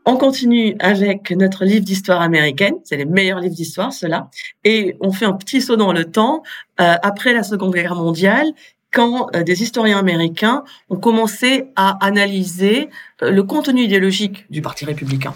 On 0.06 0.18
continue 0.18 0.76
avec 0.80 1.32
notre 1.32 1.66
livre 1.66 1.86
d'histoire 1.86 2.20
américaine. 2.20 2.74
C'est 2.84 2.98
les 2.98 3.06
meilleurs 3.06 3.40
livres 3.40 3.56
d'histoire, 3.56 3.94
ceux-là. 3.94 4.30
Et 4.66 4.98
on 5.00 5.12
fait 5.12 5.26
un 5.26 5.34
petit 5.34 5.62
saut 5.62 5.78
dans 5.78 5.94
le 5.94 6.06
temps. 6.12 6.42
Euh, 6.82 6.96
après 7.04 7.34
la 7.34 7.44
Seconde 7.44 7.74
Guerre 7.74 7.96
mondiale, 7.96 8.52
quand 8.92 9.28
euh, 9.36 9.44
des 9.44 9.62
historiens 9.64 10.00
américains 10.00 10.64
ont 10.90 10.98
commencé 10.98 11.66
à 11.76 12.04
analyser 12.06 12.90
euh, 13.22 13.32
le 13.32 13.44
contenu 13.44 13.84
idéologique 13.84 14.46
du 14.50 14.62
Parti 14.62 14.86
républicain. 14.86 15.34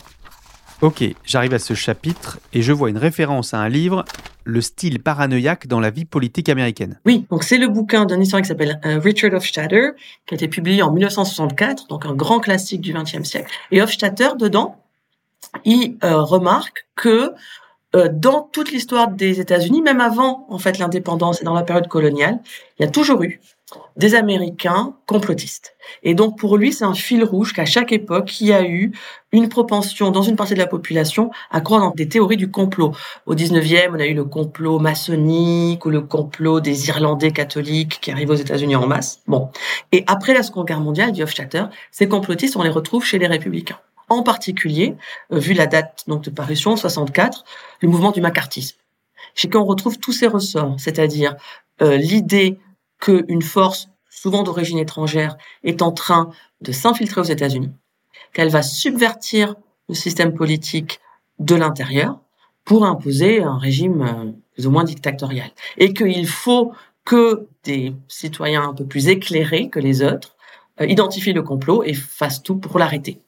Ok, 0.82 1.04
j'arrive 1.24 1.54
à 1.54 1.60
ce 1.60 1.74
chapitre 1.74 2.40
et 2.52 2.62
je 2.62 2.74
vois 2.74 2.90
une 2.90 2.98
référence 2.98 3.54
à 3.54 3.60
un 3.60 3.70
livre, 3.70 4.04
Le 4.46 4.60
style 4.60 5.02
paranoïaque 5.02 5.68
dans 5.68 5.80
la 5.80 5.90
vie 5.90 6.04
politique 6.04 6.50
américaine. 6.50 7.00
Oui, 7.06 7.26
donc 7.32 7.46
c'est 7.46 7.58
le 7.58 7.70
bouquin 7.70 8.04
d'un 8.04 8.20
historien 8.20 8.42
qui 8.42 8.50
s'appelle 8.50 8.82
euh, 8.86 9.00
Richard 9.00 9.34
Hofstadter, 9.34 9.92
qui 10.26 10.34
a 10.34 10.36
été 10.36 10.50
publié 10.50 10.82
en 10.82 10.92
1964, 10.92 11.88
donc 11.88 12.06
un 12.06 12.14
grand 12.14 12.42
classique 12.42 12.82
du 12.82 12.92
XXe 12.92 13.24
siècle. 13.24 13.50
Et 13.72 13.82
Hofstadter, 13.82 14.32
dedans, 14.38 14.82
il 15.64 15.96
remarque 16.02 16.88
que 16.96 17.34
dans 17.94 18.50
toute 18.52 18.72
l'histoire 18.72 19.10
des 19.10 19.40
États-Unis, 19.40 19.82
même 19.82 20.02
avant 20.02 20.48
en 20.50 20.58
fait 20.58 20.80
l'indépendance 20.80 21.42
et 21.42 21.46
dans 21.46 21.54
la 21.54 21.64
période 21.64 21.88
coloniale, 21.88 22.40
il 22.80 22.84
y 22.84 22.86
a 22.86 22.92
toujours 22.92 23.24
eu 23.24 23.40
des 23.98 24.16
Américains 24.16 24.96
complotistes. 25.06 25.76
Et 26.04 26.16
donc 26.16 26.38
pour 26.38 26.58
lui, 26.58 26.74
c'est 26.74 26.86
un 26.86 26.94
fil 26.94 27.24
rouge 27.24 27.54
qu'à 27.54 27.66
chaque 27.66 27.92
époque, 27.92 28.40
il 28.42 28.48
y 28.48 28.54
a 28.54 28.64
eu 28.64 28.92
une 29.32 29.50
propension 29.50 30.12
dans 30.12 30.22
une 30.22 30.36
partie 30.36 30.54
de 30.54 30.60
la 30.60 30.68
population 30.68 31.32
à 31.52 31.62
croire 31.62 31.82
dans 31.82 31.92
des 31.92 32.08
théories 32.08 32.38
du 32.38 32.50
complot. 32.50 32.94
Au 33.26 33.36
19e, 33.36 33.92
on 33.92 34.00
a 34.00 34.06
eu 34.06 34.14
le 34.14 34.26
complot 34.26 34.80
maçonnique 34.80 35.86
ou 35.86 35.90
le 35.90 36.02
complot 36.02 36.60
des 36.60 36.90
Irlandais 36.90 37.32
catholiques 37.32 38.00
qui 38.02 38.12
arrivent 38.12 38.32
aux 38.32 38.36
États-Unis 38.36 38.76
en 38.76 38.88
masse. 38.88 39.22
Bon. 39.28 39.50
Et 39.92 40.04
après 40.08 40.34
la 40.34 40.44
Seconde 40.44 40.68
Guerre 40.68 40.82
mondiale, 40.82 41.12
dit 41.12 41.24
Hofstadter, 41.24 41.66
ces 41.92 42.08
complotistes, 42.08 42.56
on 42.56 42.64
les 42.64 42.70
retrouve 42.70 43.06
chez 43.06 43.20
les 43.20 43.28
républicains 43.28 43.80
en 44.14 44.24
particulier, 44.24 44.96
euh, 45.32 45.40
vu 45.40 45.54
la 45.54 45.68
date 45.68 46.06
de 46.08 46.30
parution, 46.30 46.76
64, 46.76 47.44
le 47.82 47.90
mouvement 47.90 48.12
du 48.12 48.22
macartisme, 48.22 48.78
chez 49.36 49.50
qui 49.50 49.58
on 49.58 49.66
retrouve 49.66 50.00
tous 50.00 50.12
ces 50.12 50.28
ressorts, 50.28 50.76
c'est-à-dire 50.80 51.36
euh, 51.82 51.98
l'idée 51.98 52.60
qu'une 53.00 53.42
force, 53.42 53.90
souvent 54.10 54.44
d'origine 54.44 54.78
étrangère, 54.78 55.38
est 55.64 55.82
en 55.82 55.92
train 55.92 56.30
de 56.62 56.72
s'infiltrer 56.72 57.22
aux 57.22 57.26
États-Unis, 57.26 57.72
qu'elle 58.34 58.50
va 58.50 58.62
subvertir 58.62 59.56
le 59.90 59.96
système 59.96 60.34
politique 60.34 61.00
de 61.40 61.56
l'intérieur 61.56 62.20
pour 62.64 62.86
imposer 62.86 63.42
un 63.42 63.58
régime 63.58 64.02
euh, 64.02 64.32
plus 64.54 64.68
ou 64.68 64.72
moins 64.72 64.84
dictatorial, 64.84 65.50
et 65.78 65.94
qu'il 65.94 66.28
faut 66.28 66.74
que 67.06 67.48
des 67.64 67.94
citoyens 68.08 68.70
un 68.70 68.74
peu 68.74 68.86
plus 68.86 69.08
éclairés 69.08 69.70
que 69.70 69.80
les 69.80 70.04
autres 70.04 70.38
identifient 70.80 71.34
le 71.34 71.44
complot 71.44 71.84
et 71.84 71.94
fassent 71.94 72.42
tout 72.42 72.56
pour 72.56 72.80
l'arrêter 72.80 73.23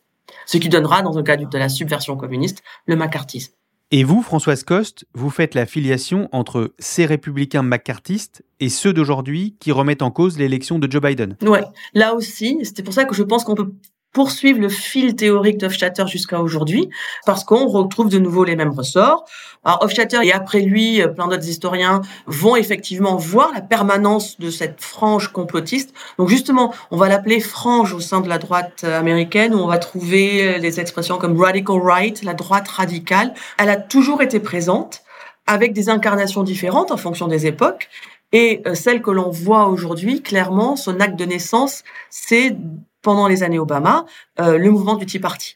ce 0.45 0.57
qui 0.57 0.69
donnera, 0.69 1.01
dans 1.01 1.15
le 1.15 1.23
cas 1.23 1.37
de 1.37 1.57
la 1.57 1.69
subversion 1.69 2.17
communiste, 2.17 2.63
le 2.85 2.95
macartisme. 2.95 3.53
Et 3.91 4.03
vous, 4.03 4.21
Françoise 4.21 4.63
Coste, 4.63 5.05
vous 5.13 5.29
faites 5.29 5.53
la 5.53 5.65
filiation 5.65 6.27
entre 6.31 6.73
ces 6.79 7.05
républicains 7.05 7.61
macartistes 7.61 8.43
et 8.59 8.69
ceux 8.69 8.93
d'aujourd'hui 8.93 9.55
qui 9.59 9.71
remettent 9.71 10.01
en 10.01 10.09
cause 10.09 10.39
l'élection 10.39 10.79
de 10.79 10.91
Joe 10.91 11.01
Biden. 11.01 11.37
Ouais, 11.43 11.63
là 11.93 12.15
aussi, 12.15 12.59
c'était 12.63 12.81
pour 12.81 12.93
ça 12.93 13.05
que 13.05 13.13
je 13.13 13.21
pense 13.21 13.43
qu'on 13.43 13.53
peut 13.53 13.73
poursuivre 14.15 14.61
le 14.61 14.69
fil 14.69 15.15
théorique 15.17 15.57
d'Hofstadter 15.57 16.07
jusqu'à 16.07 16.39
aujourd'hui, 16.39 16.89
parce 17.25 17.43
qu'on 17.43 17.67
retrouve 17.67 18.07
de 18.07 18.17
nouveau 18.17 18.45
les 18.45 18.55
mêmes 18.55 18.71
ressorts. 18.71 19.25
Alors 19.65 19.83
Hofstadter 19.83 20.19
et 20.23 20.31
après 20.31 20.61
lui, 20.61 21.01
euh, 21.01 21.09
plein 21.09 21.27
d'autres 21.27 21.49
historiens 21.49 22.01
vont 22.25 22.55
effectivement 22.55 23.17
voir 23.17 23.51
la 23.53 23.59
permanence 23.59 24.39
de 24.39 24.49
cette 24.49 24.79
frange 24.81 25.27
complotiste. 25.33 25.93
Donc 26.17 26.29
justement, 26.29 26.73
on 26.91 26.97
va 26.97 27.09
l'appeler 27.09 27.41
frange 27.41 27.93
au 27.93 27.99
sein 27.99 28.21
de 28.21 28.29
la 28.29 28.37
droite 28.37 28.83
euh, 28.85 28.97
américaine, 28.97 29.53
où 29.53 29.57
on 29.57 29.67
va 29.67 29.79
trouver 29.79 30.59
les 30.59 30.79
expressions 30.79 31.17
comme 31.17 31.37
radical 31.39 31.81
right, 31.83 32.23
la 32.23 32.33
droite 32.33 32.69
radicale. 32.69 33.33
Elle 33.57 33.69
a 33.69 33.75
toujours 33.75 34.21
été 34.21 34.39
présente, 34.39 35.03
avec 35.47 35.73
des 35.73 35.89
incarnations 35.89 36.43
différentes 36.43 36.91
en 36.91 36.97
fonction 36.97 37.27
des 37.27 37.45
époques. 37.45 37.89
Et 38.31 38.61
euh, 38.65 38.75
celle 38.75 39.01
que 39.01 39.11
l'on 39.11 39.29
voit 39.29 39.67
aujourd'hui, 39.67 40.21
clairement, 40.21 40.75
son 40.75 40.99
acte 40.99 41.17
de 41.17 41.25
naissance, 41.25 41.83
c'est 42.09 42.57
pendant 43.05 43.27
les 43.27 43.43
années 43.43 43.59
Obama, 43.59 44.05
euh, 44.39 44.57
le 44.57 44.71
mouvement 44.71 44.95
du 44.95 45.05
Tea 45.05 45.19
Party 45.19 45.55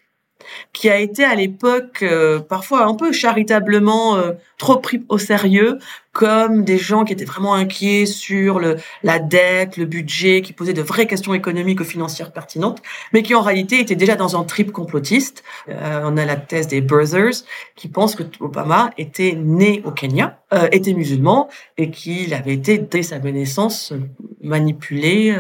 qui 0.74 0.90
a 0.90 0.98
été 0.98 1.24
à 1.24 1.36
l'époque 1.36 2.02
euh, 2.02 2.40
parfois 2.40 2.86
un 2.86 2.96
peu 2.96 3.12
charitablement 3.12 4.16
euh, 4.16 4.32
trop 4.58 4.78
pris 4.78 5.04
au 5.08 5.20
sérieux 5.20 5.78
comme 6.12 6.64
des 6.64 6.80
gens 6.80 7.06
qui 7.06 7.14
étaient 7.14 7.26
vraiment 7.26 7.54
inquiets 7.54 8.08
sur 8.08 8.60
le, 8.60 8.78
la 9.04 9.20
dette, 9.20 9.78
le 9.78 9.86
budget, 9.86 10.42
qui 10.42 10.54
posaient 10.54 10.74
de 10.74 10.82
vraies 10.82 11.06
questions 11.06 11.36
économiques 11.36 11.82
ou 11.82 11.84
financières 11.84 12.32
pertinentes, 12.32 12.82
mais 13.14 13.22
qui 13.22 13.36
en 13.36 13.42
réalité 13.42 13.80
étaient 13.80 13.96
déjà 13.96 14.16
dans 14.16 14.36
un 14.36 14.44
trip 14.44 14.72
complotiste. 14.72 15.44
on 15.68 16.18
a 16.18 16.26
la 16.26 16.36
thèse 16.36 16.68
des 16.68 16.82
Brothers 16.82 17.44
qui 17.76 17.90
pensent 17.90 18.16
que 18.16 18.24
Obama 18.40 18.90
était 18.98 19.34
né 19.38 19.84
au 19.86 19.92
Kenya, 19.92 20.40
était 20.72 20.94
musulman 20.94 21.48
et 21.78 21.92
qu'il 21.92 22.34
avait 22.34 22.56
été 22.56 22.80
dès 22.80 23.04
sa 23.04 23.20
naissance 23.20 23.94
manipulé 24.42 25.38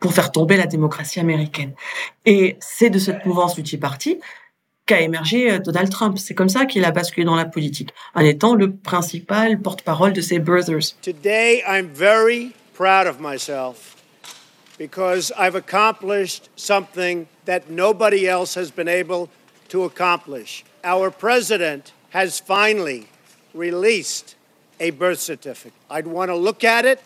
pour 0.00 0.12
faire 0.12 0.32
tomber 0.32 0.56
la 0.56 0.66
démocratie 0.66 1.20
américaine. 1.20 1.74
Et 2.24 2.56
c'est 2.60 2.90
de 2.90 2.98
cette 2.98 3.24
mouvance 3.26 3.56
Party 3.80 4.18
qu'a 4.86 5.00
émergé 5.00 5.50
euh, 5.50 5.58
Donald 5.58 5.90
Trump. 5.90 6.16
C'est 6.18 6.34
comme 6.34 6.48
ça 6.48 6.64
qu'il 6.64 6.84
a 6.84 6.92
basculé 6.92 7.24
dans 7.24 7.34
la 7.34 7.44
politique, 7.44 7.92
en 8.14 8.20
étant 8.20 8.54
le 8.54 8.72
principal 8.72 9.60
porte-parole 9.60 10.12
de 10.12 10.20
ses 10.20 10.38
brothers. 10.38 10.94
Today, 11.02 11.62
I'm 11.66 11.88
very 11.88 12.52
proud 12.74 13.06
of 13.06 13.20
myself 13.20 13.96
because 14.78 15.32
I've 15.36 15.56
accomplished 15.56 16.48
something 16.56 17.26
that 17.46 17.68
nobody 17.68 18.28
else 18.28 18.54
has 18.54 18.70
been 18.70 18.88
able 18.88 19.28
to 19.68 19.84
accomplish. 19.84 20.64
Our 20.84 21.10
president 21.10 21.92
has 22.10 22.38
finally 22.38 23.08
released 23.54 24.36
a 24.78 24.90
birth 24.90 25.20
certificate. 25.20 25.72
I'd 25.90 26.06
want 26.06 26.30
to 26.30 26.36
look 26.36 26.62
at 26.62 26.84
it 26.84 27.00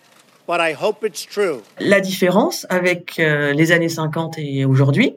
la 1.78 2.00
différence 2.00 2.66
avec 2.70 3.18
euh, 3.18 3.52
les 3.52 3.72
années 3.72 3.88
50 3.88 4.38
et 4.38 4.64
aujourd'hui, 4.64 5.16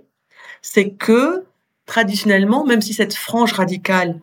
c'est 0.62 0.92
que 0.92 1.44
traditionnellement, 1.86 2.66
même 2.66 2.82
si 2.82 2.94
cette 2.94 3.14
frange 3.14 3.54
radicale, 3.54 4.20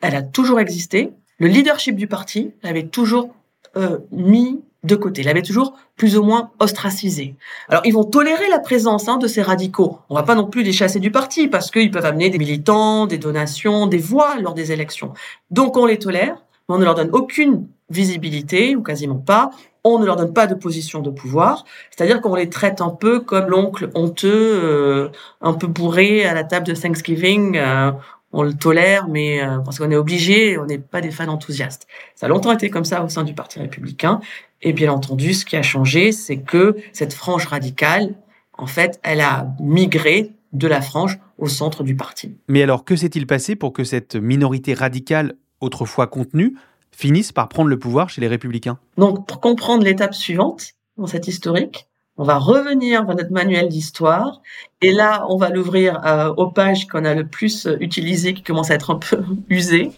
elle 0.00 0.14
a 0.14 0.22
toujours 0.22 0.60
existé, 0.60 1.12
le 1.38 1.48
leadership 1.48 1.96
du 1.96 2.06
parti 2.06 2.52
l'avait 2.62 2.86
toujours 2.86 3.34
euh, 3.76 3.98
mis 4.12 4.60
de 4.84 4.94
côté, 4.96 5.22
l'avait 5.22 5.42
toujours 5.42 5.74
plus 5.96 6.16
ou 6.16 6.22
moins 6.22 6.50
ostracisé. 6.58 7.34
Alors 7.68 7.82
ils 7.84 7.92
vont 7.92 8.04
tolérer 8.04 8.48
la 8.48 8.58
présence 8.58 9.08
hein, 9.08 9.16
de 9.16 9.26
ces 9.26 9.42
radicaux. 9.42 9.98
On 10.10 10.14
va 10.14 10.22
pas 10.22 10.34
non 10.34 10.46
plus 10.46 10.62
les 10.62 10.72
chasser 10.72 11.00
du 11.00 11.10
parti 11.10 11.48
parce 11.48 11.70
qu'ils 11.70 11.90
peuvent 11.90 12.04
amener 12.04 12.30
des 12.30 12.38
militants, 12.38 13.06
des 13.06 13.18
donations, 13.18 13.86
des 13.86 13.98
voix 13.98 14.36
lors 14.40 14.54
des 14.54 14.72
élections. 14.72 15.14
Donc 15.50 15.76
on 15.76 15.86
les 15.86 15.98
tolère, 15.98 16.36
mais 16.68 16.74
on 16.74 16.78
ne 16.78 16.84
leur 16.84 16.94
donne 16.94 17.10
aucune 17.12 17.66
visibilité 17.90 18.76
ou 18.76 18.82
quasiment 18.82 19.16
pas 19.16 19.50
on 19.84 19.98
ne 19.98 20.06
leur 20.06 20.16
donne 20.16 20.32
pas 20.32 20.46
de 20.46 20.54
position 20.54 21.00
de 21.00 21.10
pouvoir, 21.10 21.64
c'est-à-dire 21.90 22.22
qu'on 22.22 22.34
les 22.34 22.48
traite 22.48 22.80
un 22.80 22.88
peu 22.88 23.20
comme 23.20 23.46
l'oncle 23.46 23.90
honteux, 23.94 24.30
euh, 24.32 25.08
un 25.42 25.52
peu 25.52 25.66
bourré 25.66 26.24
à 26.24 26.32
la 26.32 26.42
table 26.42 26.66
de 26.66 26.74
Thanksgiving. 26.74 27.56
Euh, 27.56 27.92
on 28.32 28.42
le 28.42 28.54
tolère, 28.54 29.06
mais 29.08 29.44
euh, 29.44 29.58
parce 29.58 29.78
qu'on 29.78 29.90
est 29.92 29.96
obligé, 29.96 30.58
on 30.58 30.66
n'est 30.66 30.78
pas 30.78 31.00
des 31.00 31.12
fans 31.12 31.28
enthousiastes. 31.28 31.86
Ça 32.16 32.26
a 32.26 32.28
longtemps 32.28 32.50
été 32.50 32.68
comme 32.68 32.84
ça 32.84 33.04
au 33.04 33.08
sein 33.08 33.22
du 33.22 33.32
Parti 33.32 33.60
républicain. 33.60 34.20
Et 34.60 34.72
bien 34.72 34.90
entendu, 34.90 35.34
ce 35.34 35.44
qui 35.44 35.56
a 35.56 35.62
changé, 35.62 36.10
c'est 36.10 36.38
que 36.38 36.76
cette 36.92 37.12
frange 37.12 37.46
radicale, 37.46 38.14
en 38.56 38.66
fait, 38.66 38.98
elle 39.04 39.20
a 39.20 39.46
migré 39.60 40.32
de 40.52 40.66
la 40.66 40.80
frange 40.80 41.20
au 41.38 41.48
centre 41.48 41.84
du 41.84 41.94
parti. 41.94 42.36
Mais 42.48 42.62
alors, 42.62 42.84
que 42.84 42.96
s'est-il 42.96 43.26
passé 43.26 43.56
pour 43.56 43.72
que 43.72 43.84
cette 43.84 44.16
minorité 44.16 44.72
radicale, 44.74 45.34
autrefois 45.60 46.06
contenue, 46.06 46.54
finissent 46.96 47.32
par 47.32 47.48
prendre 47.48 47.68
le 47.68 47.78
pouvoir 47.78 48.08
chez 48.08 48.20
les 48.20 48.28
républicains. 48.28 48.78
Donc, 48.96 49.26
pour 49.26 49.40
comprendre 49.40 49.84
l'étape 49.84 50.14
suivante 50.14 50.74
dans 50.96 51.06
cette 51.06 51.28
historique, 51.28 51.88
on 52.16 52.24
va 52.24 52.38
revenir 52.38 53.04
vers 53.04 53.16
notre 53.16 53.32
manuel 53.32 53.68
d'histoire 53.68 54.40
et 54.80 54.92
là, 54.92 55.26
on 55.28 55.36
va 55.36 55.50
l'ouvrir 55.50 56.00
euh, 56.06 56.32
aux 56.36 56.50
pages 56.50 56.86
qu'on 56.86 57.04
a 57.04 57.14
le 57.14 57.26
plus 57.26 57.68
utilisées, 57.80 58.34
qui 58.34 58.42
commencent 58.42 58.70
à 58.70 58.74
être 58.74 58.90
un 58.92 58.98
peu 58.98 59.24
usées. 59.48 59.90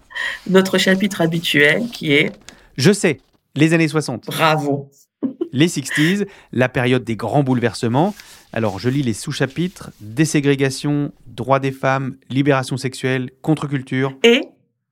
Notre 0.48 0.78
chapitre 0.78 1.20
habituel 1.20 1.88
qui 1.88 2.12
est... 2.12 2.32
Je 2.78 2.92
sais, 2.92 3.20
les 3.54 3.74
années 3.74 3.88
60. 3.88 4.26
Bravo. 4.26 4.90
Les 5.52 5.68
60s, 5.68 6.26
la 6.52 6.68
période 6.68 7.02
des 7.02 7.16
grands 7.16 7.42
bouleversements, 7.42 8.14
Alors, 8.52 8.78
je 8.78 8.90
lis 8.90 9.02
les 9.02 9.14
sous-chapitres 9.14 9.90
déségrégation, 10.00 11.12
droits 11.26 11.60
des 11.60 11.72
femmes, 11.72 12.16
libération 12.28 12.76
sexuelle, 12.76 13.30
contre-culture. 13.40 14.14
Et 14.22 14.42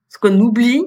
ce 0.08 0.18
qu'on 0.18 0.38
oublie, 0.40 0.82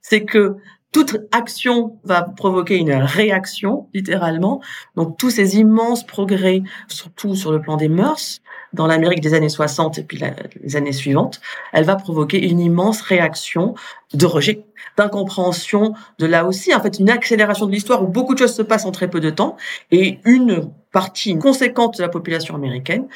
c'est 0.00 0.24
que 0.24 0.56
toute 0.92 1.18
action 1.30 1.98
va 2.04 2.22
provoquer 2.22 2.76
une 2.76 2.92
réaction, 2.92 3.88
littéralement. 3.92 4.62
Donc 4.96 5.18
tous 5.18 5.30
ces 5.30 5.58
immenses 5.58 6.06
progrès, 6.06 6.62
surtout 6.88 7.34
sur 7.34 7.52
le 7.52 7.60
plan 7.60 7.76
des 7.76 7.88
mœurs, 7.88 8.40
dans 8.72 8.86
l'Amérique 8.86 9.20
des 9.20 9.34
années 9.34 9.48
60 9.48 9.98
et 9.98 10.02
puis 10.02 10.20
les 10.62 10.76
années 10.76 10.92
suivantes, 10.92 11.40
elle 11.72 11.84
va 11.84 11.96
provoquer 11.96 12.48
une 12.48 12.60
immense 12.60 13.00
réaction 13.00 13.74
de 14.14 14.26
rejet, 14.26 14.64
d'incompréhension, 14.96 15.94
de 16.18 16.26
là 16.26 16.46
aussi, 16.46 16.74
en 16.74 16.80
fait, 16.80 16.98
une 16.98 17.10
accélération 17.10 17.66
de 17.66 17.72
l'histoire 17.72 18.02
où 18.02 18.06
beaucoup 18.06 18.34
de 18.34 18.38
choses 18.38 18.54
se 18.54 18.62
passent 18.62 18.86
en 18.86 18.92
très 18.92 19.08
peu 19.08 19.20
de 19.20 19.30
temps 19.30 19.56
et 19.90 20.20
une 20.24 20.70
partie 20.92 21.36
conséquente 21.38 21.98
de 21.98 22.02
la 22.02 22.08
population 22.08 22.54
américaine 22.54 23.06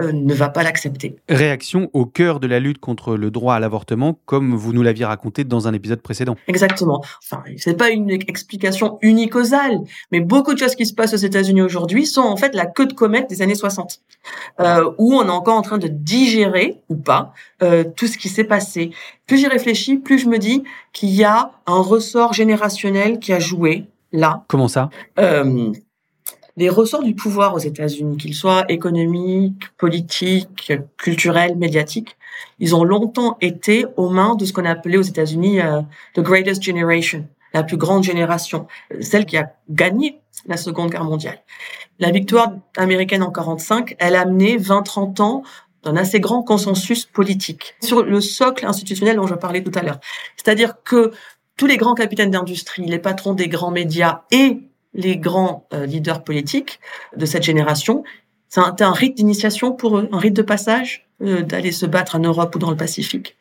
euh, 0.00 0.12
ne 0.12 0.34
va 0.34 0.48
pas 0.48 0.62
l'accepter. 0.62 1.16
Réaction 1.28 1.90
au 1.92 2.06
cœur 2.06 2.40
de 2.40 2.46
la 2.46 2.60
lutte 2.60 2.78
contre 2.78 3.16
le 3.16 3.30
droit 3.30 3.54
à 3.54 3.60
l'avortement, 3.60 4.18
comme 4.26 4.54
vous 4.54 4.72
nous 4.72 4.82
l'aviez 4.82 5.04
raconté 5.04 5.44
dans 5.44 5.68
un 5.68 5.72
épisode 5.72 6.00
précédent. 6.00 6.36
Exactement. 6.48 7.02
Enfin, 7.22 7.42
c'est 7.56 7.76
pas 7.76 7.90
une 7.90 8.10
explication 8.10 8.98
unicausale, 9.02 9.78
mais 10.12 10.20
beaucoup 10.20 10.54
de 10.54 10.58
choses 10.58 10.74
qui 10.74 10.86
se 10.86 10.94
passent 10.94 11.14
aux 11.14 11.16
États-Unis 11.16 11.62
aujourd'hui 11.62 12.06
sont 12.06 12.22
en 12.22 12.36
fait 12.36 12.54
la 12.54 12.66
queue 12.66 12.86
de 12.86 12.92
comète 12.92 13.28
des 13.28 13.42
années 13.42 13.54
60, 13.54 14.00
euh, 14.60 14.90
où 14.98 15.14
on 15.14 15.26
est 15.26 15.30
encore 15.30 15.56
en 15.56 15.62
train 15.62 15.78
de 15.78 15.88
digérer 15.88 16.80
ou 16.88 16.96
pas 16.96 17.32
euh, 17.62 17.84
tout 17.84 18.06
ce 18.06 18.18
qui 18.18 18.28
s'est 18.28 18.44
passé. 18.44 18.90
Plus 19.26 19.38
j'y 19.38 19.46
réfléchis, 19.46 19.96
plus 19.96 20.18
je 20.18 20.28
me 20.28 20.38
dis 20.38 20.62
qu'il 20.92 21.10
y 21.10 21.24
a 21.24 21.52
un 21.66 21.80
ressort 21.80 22.32
générationnel 22.32 23.18
qui 23.18 23.32
a 23.32 23.40
joué 23.40 23.86
là. 24.12 24.44
Comment 24.48 24.68
ça? 24.68 24.90
Euh, 25.18 25.72
les 26.56 26.70
ressorts 26.70 27.02
du 27.02 27.14
pouvoir 27.14 27.54
aux 27.54 27.58
États-Unis, 27.58 28.16
qu'ils 28.16 28.34
soient 28.34 28.64
économiques, 28.68 29.68
politiques, 29.76 30.72
culturels, 30.96 31.56
médiatiques, 31.56 32.16
ils 32.58 32.74
ont 32.74 32.84
longtemps 32.84 33.36
été 33.40 33.86
aux 33.96 34.08
mains 34.08 34.34
de 34.34 34.44
ce 34.44 34.52
qu'on 34.52 34.64
appelait 34.64 34.96
aux 34.96 35.02
États-Unis 35.02 35.60
euh, 35.60 35.80
the 36.14 36.20
greatest 36.20 36.62
generation, 36.62 37.26
la 37.52 37.62
plus 37.62 37.76
grande 37.76 38.04
génération, 38.04 38.66
celle 39.00 39.26
qui 39.26 39.36
a 39.36 39.52
gagné 39.68 40.20
la 40.46 40.56
Seconde 40.56 40.90
Guerre 40.90 41.04
mondiale. 41.04 41.40
La 41.98 42.10
victoire 42.10 42.52
américaine 42.76 43.22
en 43.22 43.30
45, 43.30 43.96
elle 43.98 44.16
a 44.16 44.22
amené 44.22 44.58
20-30 44.58 45.22
ans 45.22 45.42
d'un 45.82 45.96
assez 45.96 46.20
grand 46.20 46.42
consensus 46.42 47.06
politique 47.06 47.74
sur 47.80 48.02
le 48.02 48.20
socle 48.20 48.66
institutionnel 48.66 49.16
dont 49.16 49.26
je 49.26 49.34
parlais 49.34 49.62
tout 49.62 49.72
à 49.74 49.82
l'heure. 49.82 50.00
C'est-à-dire 50.36 50.82
que 50.82 51.12
tous 51.56 51.66
les 51.66 51.76
grands 51.76 51.94
capitaines 51.94 52.30
d'industrie, 52.30 52.84
les 52.84 52.98
patrons 52.98 53.34
des 53.34 53.48
grands 53.48 53.70
médias 53.70 54.22
et 54.30 54.60
les 54.96 55.16
grands 55.16 55.68
euh, 55.72 55.86
leaders 55.86 56.24
politiques 56.24 56.80
de 57.16 57.26
cette 57.26 57.44
génération. 57.44 58.02
C'était 58.48 58.84
un, 58.84 58.92
rite 58.92 59.16
d'initiation 59.16 59.72
pour 59.72 59.98
eux, 59.98 60.08
un 60.10 60.18
rite 60.18 60.34
de 60.34 60.42
passage 60.42 61.06
euh, 61.22 61.42
d'aller 61.42 61.72
se 61.72 61.86
battre 61.86 62.16
en 62.16 62.20
Europe 62.20 62.54
ou 62.56 62.58
dans 62.58 62.70
le 62.70 62.76
Pacifique. 62.76 63.36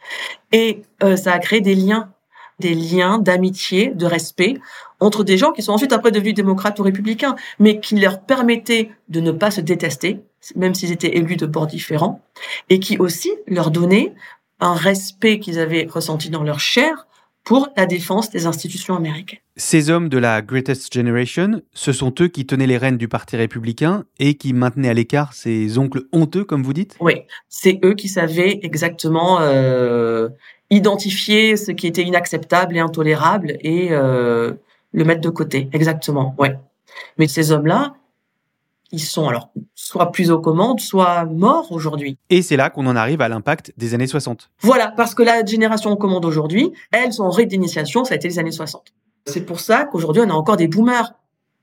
Et 0.52 0.82
euh, 1.02 1.16
ça 1.16 1.34
a 1.34 1.40
créé 1.40 1.62
des 1.62 1.76
liens, 1.76 2.12
des 2.60 2.76
liens 2.76 3.18
d'amitié, 3.18 3.92
de 3.96 4.06
respect 4.06 4.56
entre 5.00 5.24
des 5.24 5.38
gens 5.38 5.52
qui 5.52 5.62
sont 5.62 5.74
ensuite 5.74 5.94
après 5.94 6.12
devenus 6.12 6.34
démocrates 6.34 6.80
ou 6.80 6.84
républicains, 6.84 7.36
mais 7.60 7.80
qui 7.80 7.96
leur 7.96 8.22
permettaient 8.22 8.92
de 9.10 9.22
ne 9.22 9.32
pas 9.32 9.52
se 9.52 9.62
détester, 9.62 10.20
même 10.56 10.74
s'ils 10.74 10.92
étaient 10.92 11.18
élus 11.18 11.38
de 11.38 11.46
bords 11.46 11.68
différents, 11.68 12.22
et 12.70 12.80
qui 12.80 12.98
aussi 12.98 13.32
leur 13.48 13.72
donnaient 13.72 14.14
un 14.60 14.74
respect 14.74 15.40
qu'ils 15.40 15.60
avaient 15.60 15.88
ressenti 15.90 16.30
dans 16.30 16.44
leur 16.44 16.60
chair 16.60 17.08
pour 17.46 17.70
la 17.78 17.86
défense 17.86 18.32
des 18.32 18.48
institutions 18.48 18.96
américaines. 18.96 19.40
Ces 19.56 19.90
hommes 19.90 20.10
de 20.10 20.18
la 20.18 20.42
Greatest 20.42 20.94
Generation, 20.94 21.62
ce 21.74 21.94
sont 21.94 22.14
eux 22.20 22.28
qui 22.28 22.46
tenaient 22.46 22.68
les 22.68 22.78
rênes 22.78 22.98
du 22.98 23.08
Parti 23.08 23.38
républicain 23.38 24.04
et 24.20 24.34
qui 24.34 24.52
maintenaient 24.52 24.90
à 24.90 24.94
l'écart 24.94 25.34
ces 25.34 25.78
oncles 25.78 26.04
honteux, 26.12 26.44
comme 26.44 26.64
vous 26.64 26.74
dites? 26.74 26.98
Oui, 27.00 27.22
c'est 27.48 27.80
eux 27.86 27.94
qui 27.94 28.10
savaient 28.10 28.60
exactement 28.64 29.38
euh, 29.40 30.28
identifier 30.72 31.56
ce 31.56 31.72
qui 31.72 31.86
était 31.86 32.02
inacceptable 32.02 32.76
et 32.76 32.80
intolérable 32.80 33.58
et 33.62 33.90
euh, 33.92 34.54
le 34.92 35.06
mettre 35.06 35.22
de 35.22 35.30
côté, 35.30 35.70
exactement, 35.72 36.36
ouais. 36.40 36.58
Mais 37.18 37.28
ces 37.28 37.52
hommes-là, 37.52 37.96
ils 38.96 39.00
sont 39.00 39.28
alors 39.28 39.50
soit 39.76 40.12
plus 40.12 40.32
aux 40.32 40.40
commandes, 40.40 40.80
soit 40.80 41.26
morts 41.26 41.72
aujourd'hui. 41.72 42.18
Et 42.30 42.42
c'est 42.42 42.56
là 42.56 42.70
qu'on 42.70 42.88
en 42.88 42.96
arrive 42.96 43.20
à 43.20 43.28
l'impact 43.28 43.74
des 43.78 43.94
années 43.94 44.08
60. 44.08 44.50
Voilà, 44.62 44.94
parce 44.96 45.14
que 45.14 45.22
la 45.22 45.46
génération 45.46 45.92
aux 45.92 45.98
commandes 45.98 46.24
aujourd'hui, 46.24 46.72
elles 46.94 47.12
sont 47.12 47.24
en 47.24 47.30
rite 47.30 47.50
d'initiation, 47.50 48.06
ça 48.06 48.14
a 48.14 48.16
été 48.16 48.30
les 48.30 48.40
années 48.40 48.52
60. 48.52 48.94
C'est 49.26 49.46
pour 49.46 49.60
ça 49.60 49.84
qu'aujourd'hui, 49.84 50.24
on 50.26 50.30
a 50.30 50.34
encore 50.34 50.56
des 50.56 50.70
boomers 50.70 51.14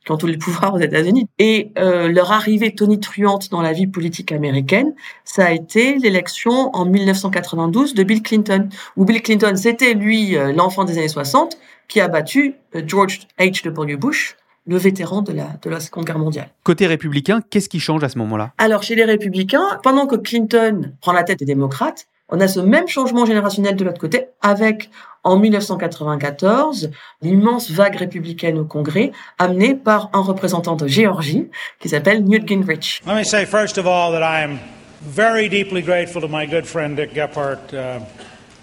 qui 0.05 0.13
ont 0.13 0.19
tous 0.19 0.27
les 0.27 0.37
pouvoirs 0.37 0.75
aux 0.75 0.79
États-Unis. 0.79 1.27
Et 1.39 1.73
euh, 1.79 2.09
leur 2.09 2.33
arrivée 2.33 2.75
tonitruante 2.75 3.51
dans 3.51 3.63
la 3.63 3.73
vie 3.73 3.87
politique 3.87 4.33
américaine, 4.33 4.95
ça 5.25 5.47
a 5.47 5.53
été 5.53 5.97
l'élection 5.97 6.71
en 6.75 6.85
1992 6.85 7.95
de 7.95 8.03
Bill 8.03 8.23
Clinton, 8.23 8.69
où 8.97 9.07
Bill 9.07 9.23
Clinton, 9.23 9.55
c'était 9.57 9.95
lui 9.95 10.37
euh, 10.37 10.53
l'enfant 10.53 10.85
des 10.85 10.99
années 10.99 11.09
60 11.09 11.57
qui 11.89 12.01
a 12.01 12.09
battu 12.09 12.57
euh, 12.75 12.83
George 12.87 13.21
H.W. 13.39 13.97
Bush 13.97 14.37
le 14.67 14.77
vétéran 14.77 15.23
de 15.23 15.33
la, 15.33 15.49
de 15.63 15.71
la 15.71 15.81
Seconde 15.81 16.05
Guerre 16.05 16.19
mondiale. 16.19 16.49
Côté 16.63 16.87
républicain, 16.87 17.41
qu'est-ce 17.51 17.69
qui 17.69 17.81
change 17.81 18.05
à 18.05 18.09
ce 18.09 18.19
moment-là? 18.19 18.53
Alors, 18.59 18.83
chez 18.83 18.95
les 18.95 19.05
républicains, 19.05 19.81
pendant 19.83 20.07
que 20.07 20.17
Clinton 20.17 20.93
prend 21.01 21.13
la 21.13 21.25
tête 21.25 21.41
des 21.41 21.45
démocrates, 21.45 22.07
on 22.29 22.41
a 22.41 22.49
ce 22.49 22.61
même 22.61 22.89
changement 22.89 23.27
générationnel 23.27 23.77
de 23.77 23.85
l'autre 23.85 24.01
côté, 24.01 24.27
avec, 24.41 24.91
en 25.23 25.37
1994, 25.37 26.91
l'immense 27.21 27.71
vague 27.71 27.97
républicaine 27.97 28.59
au 28.59 28.65
Congrès, 28.65 29.13
amenée 29.39 29.75
par 29.75 30.09
un 30.15 30.21
représentant 30.21 30.75
de 30.77 30.87
Géorgie, 30.87 31.49
qui 31.79 31.89
s'appelle 31.89 32.25
Newt 32.25 32.47
Gingrich. 32.47 33.03
Let 33.07 33.17
me 33.17 33.25
say 33.25 33.45
first 33.45 33.77
of 33.77 33.87
all 33.87 34.13
that 34.13 34.23
I 34.23 34.45
am 34.45 34.59
very 35.03 35.49
deeply 35.49 35.83
grateful 35.83 36.23
to 36.23 36.29
my 36.29 36.47
good 36.47 36.65
friend 36.65 36.97
Dick 36.97 37.13
Gephardt. 37.13 37.75
Uh, 37.75 38.01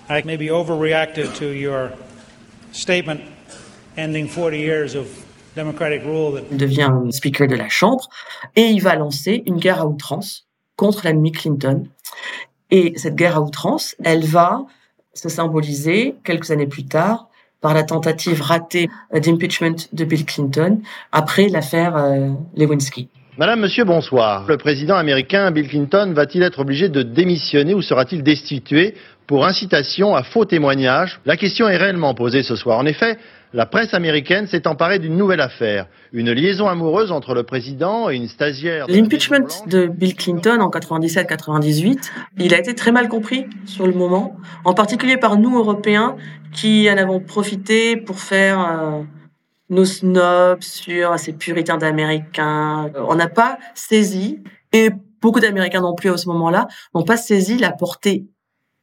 I 0.10 0.24
maybe 0.26 0.48
overreacted 0.48 1.36
to 1.38 1.54
your 1.54 1.92
statement 2.72 3.22
ending 3.98 4.28
40 4.28 4.58
years 4.58 4.96
of 4.96 5.08
devient 6.52 6.92
speaker 7.12 7.48
de 7.48 7.56
la 7.56 7.70
Chambre 7.70 8.08
et 8.56 8.64
il 8.64 8.82
va 8.82 8.96
lancer 8.96 9.44
une 9.46 9.58
guerre 9.58 9.82
à 9.82 9.86
outrance 9.86 10.48
contre 10.76 11.06
l'ennemi 11.06 11.32
Clinton. 11.32 11.86
Et 12.72 12.94
cette 12.98 13.16
guerre 13.16 13.38
à 13.38 13.42
outrance, 13.42 13.96
elle 14.04 14.24
va 14.24 14.66
se 15.14 15.30
symboliser 15.30 16.16
quelques 16.24 16.52
années 16.52 16.68
plus 16.68 16.86
tard 16.86 17.30
par 17.62 17.74
la 17.74 17.84
tentative 17.84 18.42
ratée 18.42 18.90
d'impeachment 19.14 19.76
de 19.92 20.06
Bill 20.06 20.26
Clinton 20.26 20.80
après 21.12 21.50
l'affaire 21.50 21.98
euh, 21.98 22.30
Lewinsky. 22.56 23.10
Madame, 23.38 23.62
Monsieur, 23.62 23.86
bonsoir. 23.86 24.46
Le 24.48 24.58
président 24.58 24.96
américain 24.96 25.50
Bill 25.52 25.68
Clinton 25.68 26.12
va-t-il 26.14 26.44
être 26.44 26.60
obligé 26.60 26.90
de 26.90 27.04
démissionner 27.04 27.74
ou 27.74 27.82
sera-t-il 27.82 28.24
destitué? 28.24 28.96
Pour 29.28 29.46
incitation 29.46 30.16
à 30.16 30.24
faux 30.24 30.46
témoignage 30.46 31.20
La 31.26 31.38
question 31.38 31.68
est 31.70 31.78
réellement 31.78 32.14
posée 32.16 32.44
ce 32.44 32.56
soir. 32.56 32.80
En 32.80 32.86
effet, 32.86 33.18
la 33.54 33.66
presse 33.66 33.94
américaine 33.94 34.48
s'est 34.48 34.68
emparée 34.68 35.00
d'une 35.00 35.18
nouvelle 35.18 35.42
affaire, 35.42 35.88
une 36.14 36.32
liaison 36.32 36.68
amoureuse 36.68 37.12
entre 37.12 37.34
le 37.34 37.44
président 37.44 38.10
et 38.10 38.16
une 38.16 38.28
stagiaire. 38.28 38.86
L'impeachment 38.88 39.48
de 39.68 39.88
Bill 39.88 40.16
Clinton 40.16 40.60
en 40.62 40.70
97-98, 40.70 42.12
il 42.38 42.54
a 42.54 42.60
été 42.60 42.76
très 42.76 42.92
mal 42.92 43.10
compris 43.10 43.48
sur 43.66 43.88
le 43.88 43.94
moment, 43.94 44.38
en 44.66 44.74
particulier 44.74 45.18
par 45.18 45.38
nous 45.38 45.58
Européens 45.58 46.16
qui 46.52 46.90
en 46.92 46.98
avons 46.98 47.20
profité 47.20 47.98
pour 47.98 48.20
faire 48.20 48.60
euh, 48.60 49.02
nos 49.70 49.86
snobs 49.86 50.62
sur 50.62 51.18
ces 51.18 51.34
puritains 51.34 51.78
d'Américains. 51.78 52.92
On 52.96 53.16
n'a 53.16 53.28
pas 53.28 53.58
saisi, 53.74 54.44
et 54.74 54.90
beaucoup 55.22 55.40
d'Américains 55.40 55.82
non 55.82 55.96
plus 55.96 56.12
à 56.12 56.18
ce 56.18 56.28
moment-là, 56.30 56.68
n'ont 56.94 57.04
pas 57.04 57.18
saisi 57.18 57.58
la 57.58 57.72
portée 57.72 58.26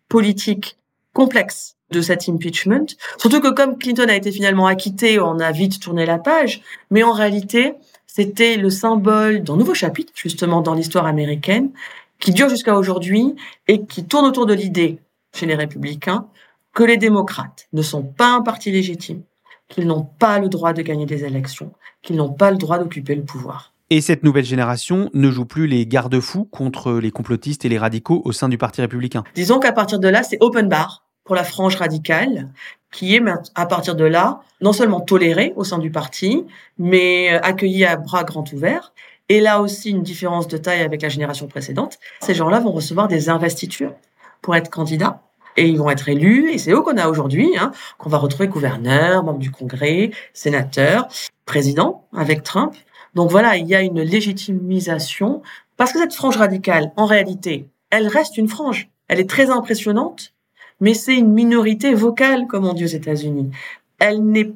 politique 0.08 0.76
complexe 1.12 1.75
de 1.90 2.00
cet 2.00 2.28
impeachment. 2.28 2.86
Surtout 3.18 3.40
que 3.40 3.50
comme 3.50 3.78
Clinton 3.78 4.08
a 4.08 4.16
été 4.16 4.32
finalement 4.32 4.66
acquitté, 4.66 5.20
on 5.20 5.38
a 5.38 5.52
vite 5.52 5.80
tourné 5.80 6.06
la 6.06 6.18
page. 6.18 6.62
Mais 6.90 7.02
en 7.02 7.12
réalité, 7.12 7.74
c'était 8.06 8.56
le 8.56 8.70
symbole 8.70 9.42
d'un 9.42 9.56
nouveau 9.56 9.74
chapitre, 9.74 10.12
justement, 10.14 10.62
dans 10.62 10.74
l'histoire 10.74 11.06
américaine, 11.06 11.70
qui 12.18 12.32
dure 12.32 12.48
jusqu'à 12.48 12.76
aujourd'hui 12.76 13.34
et 13.68 13.84
qui 13.84 14.04
tourne 14.04 14.26
autour 14.26 14.46
de 14.46 14.54
l'idée, 14.54 14.98
chez 15.34 15.46
les 15.46 15.54
républicains, 15.54 16.26
que 16.74 16.82
les 16.82 16.96
démocrates 16.96 17.68
ne 17.72 17.82
sont 17.82 18.02
pas 18.02 18.34
un 18.34 18.42
parti 18.42 18.70
légitime, 18.70 19.22
qu'ils 19.68 19.86
n'ont 19.86 20.08
pas 20.18 20.38
le 20.38 20.48
droit 20.48 20.72
de 20.72 20.82
gagner 20.82 21.06
des 21.06 21.24
élections, 21.24 21.72
qu'ils 22.02 22.16
n'ont 22.16 22.32
pas 22.32 22.50
le 22.50 22.56
droit 22.56 22.78
d'occuper 22.78 23.14
le 23.14 23.22
pouvoir. 23.22 23.72
Et 23.88 24.00
cette 24.00 24.24
nouvelle 24.24 24.44
génération 24.44 25.10
ne 25.14 25.30
joue 25.30 25.44
plus 25.44 25.68
les 25.68 25.86
garde-fous 25.86 26.44
contre 26.44 26.94
les 26.94 27.12
complotistes 27.12 27.64
et 27.64 27.68
les 27.68 27.78
radicaux 27.78 28.20
au 28.24 28.32
sein 28.32 28.48
du 28.48 28.58
Parti 28.58 28.80
républicain. 28.80 29.22
Disons 29.36 29.60
qu'à 29.60 29.72
partir 29.72 30.00
de 30.00 30.08
là, 30.08 30.24
c'est 30.24 30.38
open 30.40 30.68
bar 30.68 31.05
pour 31.26 31.34
la 31.34 31.44
frange 31.44 31.76
radicale, 31.76 32.48
qui 32.92 33.14
est 33.14 33.22
à 33.54 33.66
partir 33.66 33.94
de 33.94 34.04
là 34.04 34.40
non 34.62 34.72
seulement 34.72 35.00
tolérée 35.00 35.52
au 35.56 35.64
sein 35.64 35.78
du 35.78 35.90
parti, 35.90 36.46
mais 36.78 37.34
euh, 37.34 37.40
accueillie 37.42 37.84
à 37.84 37.96
bras 37.96 38.24
grands 38.24 38.44
ouverts. 38.54 38.94
Et 39.28 39.40
là 39.40 39.60
aussi 39.60 39.90
une 39.90 40.02
différence 40.02 40.48
de 40.48 40.56
taille 40.56 40.82
avec 40.82 41.02
la 41.02 41.08
génération 41.08 41.48
précédente. 41.48 41.98
Ces 42.20 42.32
gens-là 42.32 42.60
vont 42.60 42.70
recevoir 42.70 43.08
des 43.08 43.28
investitures 43.28 43.92
pour 44.40 44.54
être 44.54 44.70
candidats 44.70 45.20
et 45.56 45.66
ils 45.66 45.76
vont 45.76 45.90
être 45.90 46.08
élus. 46.08 46.50
Et 46.52 46.58
c'est 46.58 46.70
eux 46.70 46.80
qu'on 46.80 46.96
a 46.96 47.08
aujourd'hui, 47.08 47.56
hein, 47.58 47.72
qu'on 47.98 48.08
va 48.08 48.18
retrouver 48.18 48.46
gouverneur, 48.46 49.24
membre 49.24 49.40
du 49.40 49.50
Congrès, 49.50 50.12
sénateur, 50.32 51.08
président 51.44 52.06
avec 52.14 52.44
Trump. 52.44 52.74
Donc 53.14 53.30
voilà, 53.30 53.56
il 53.56 53.66
y 53.66 53.74
a 53.74 53.82
une 53.82 54.00
légitimisation 54.00 55.42
Parce 55.76 55.92
que 55.92 55.98
cette 55.98 56.14
frange 56.14 56.36
radicale, 56.36 56.92
en 56.96 57.06
réalité, 57.06 57.68
elle 57.90 58.06
reste 58.06 58.36
une 58.36 58.48
frange. 58.48 58.88
Elle 59.08 59.20
est 59.20 59.28
très 59.28 59.50
impressionnante, 59.50 60.34
mais 60.80 60.94
c'est 60.94 61.14
une 61.14 61.32
minorité 61.32 61.94
vocale, 61.94 62.46
comme 62.46 62.66
on 62.66 62.74
dit 62.74 62.84
aux 62.84 62.88
États-Unis. 62.88 63.50
Elle 63.98 64.24
n'est 64.24 64.52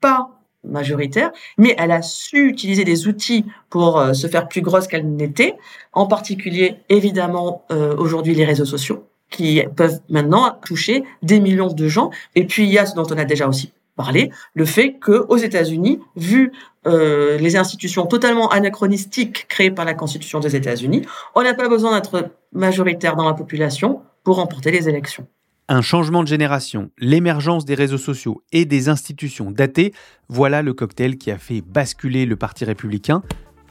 pas 0.00 0.30
majoritaire, 0.64 1.30
mais 1.58 1.74
elle 1.78 1.90
a 1.90 2.02
su 2.02 2.48
utiliser 2.48 2.84
des 2.84 3.06
outils 3.06 3.44
pour 3.70 3.98
euh, 3.98 4.12
se 4.12 4.26
faire 4.26 4.48
plus 4.48 4.62
grosse 4.62 4.86
qu'elle 4.86 5.06
n'était, 5.14 5.56
en 5.92 6.06
particulier 6.06 6.76
évidemment 6.88 7.64
euh, 7.70 7.94
aujourd'hui 7.96 8.34
les 8.34 8.44
réseaux 8.44 8.64
sociaux 8.64 9.06
qui 9.30 9.62
peuvent 9.76 10.00
maintenant 10.08 10.58
toucher 10.64 11.04
des 11.22 11.40
millions 11.40 11.72
de 11.72 11.88
gens. 11.88 12.10
Et 12.34 12.46
puis 12.46 12.64
il 12.64 12.70
y 12.70 12.78
a 12.78 12.86
ce 12.86 12.94
dont 12.94 13.06
on 13.10 13.18
a 13.18 13.24
déjà 13.24 13.48
aussi 13.48 13.72
parlé, 13.96 14.30
le 14.54 14.64
fait 14.64 14.94
que 14.94 15.24
aux 15.28 15.36
États-Unis, 15.36 16.00
vu 16.16 16.52
euh, 16.86 17.38
les 17.38 17.56
institutions 17.56 18.06
totalement 18.06 18.48
anachronistiques 18.48 19.46
créées 19.48 19.70
par 19.70 19.84
la 19.84 19.94
Constitution 19.94 20.40
des 20.40 20.56
États-Unis, 20.56 21.02
on 21.34 21.42
n'a 21.42 21.54
pas 21.54 21.68
besoin 21.68 21.94
d'être 21.94 22.30
majoritaire 22.52 23.16
dans 23.16 23.24
la 23.24 23.34
population 23.34 24.02
pour 24.24 24.36
remporter 24.36 24.70
les 24.70 24.88
élections. 24.88 25.26
Un 25.66 25.80
changement 25.80 26.22
de 26.22 26.28
génération, 26.28 26.90
l'émergence 26.98 27.64
des 27.64 27.74
réseaux 27.74 27.96
sociaux 27.96 28.42
et 28.52 28.66
des 28.66 28.90
institutions 28.90 29.50
datées, 29.50 29.94
voilà 30.28 30.60
le 30.60 30.74
cocktail 30.74 31.16
qui 31.16 31.30
a 31.30 31.38
fait 31.38 31.62
basculer 31.62 32.26
le 32.26 32.36
Parti 32.36 32.66
républicain. 32.66 33.22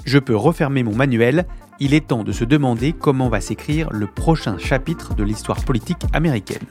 Je 0.04 0.18
peux 0.18 0.36
refermer 0.36 0.82
mon 0.82 0.96
manuel, 0.96 1.46
il 1.80 1.94
est 1.94 2.08
temps 2.08 2.24
de 2.24 2.32
se 2.32 2.46
demander 2.46 2.94
comment 2.94 3.30
va 3.30 3.42
s'écrire 3.42 3.92
le 3.92 4.08
prochain 4.08 4.58
chapitre 4.58 5.14
de 5.14 5.24
l'histoire 5.24 5.64
politique 5.64 6.02
américaine. 6.14 6.66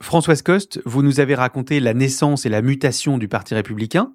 Françoise 0.00 0.42
Coste, 0.42 0.80
vous 0.84 1.02
nous 1.02 1.20
avez 1.20 1.34
raconté 1.34 1.80
la 1.80 1.92
naissance 1.94 2.46
et 2.46 2.50
la 2.50 2.60
mutation 2.60 3.18
du 3.18 3.28
Parti 3.28 3.54
républicain. 3.54 4.12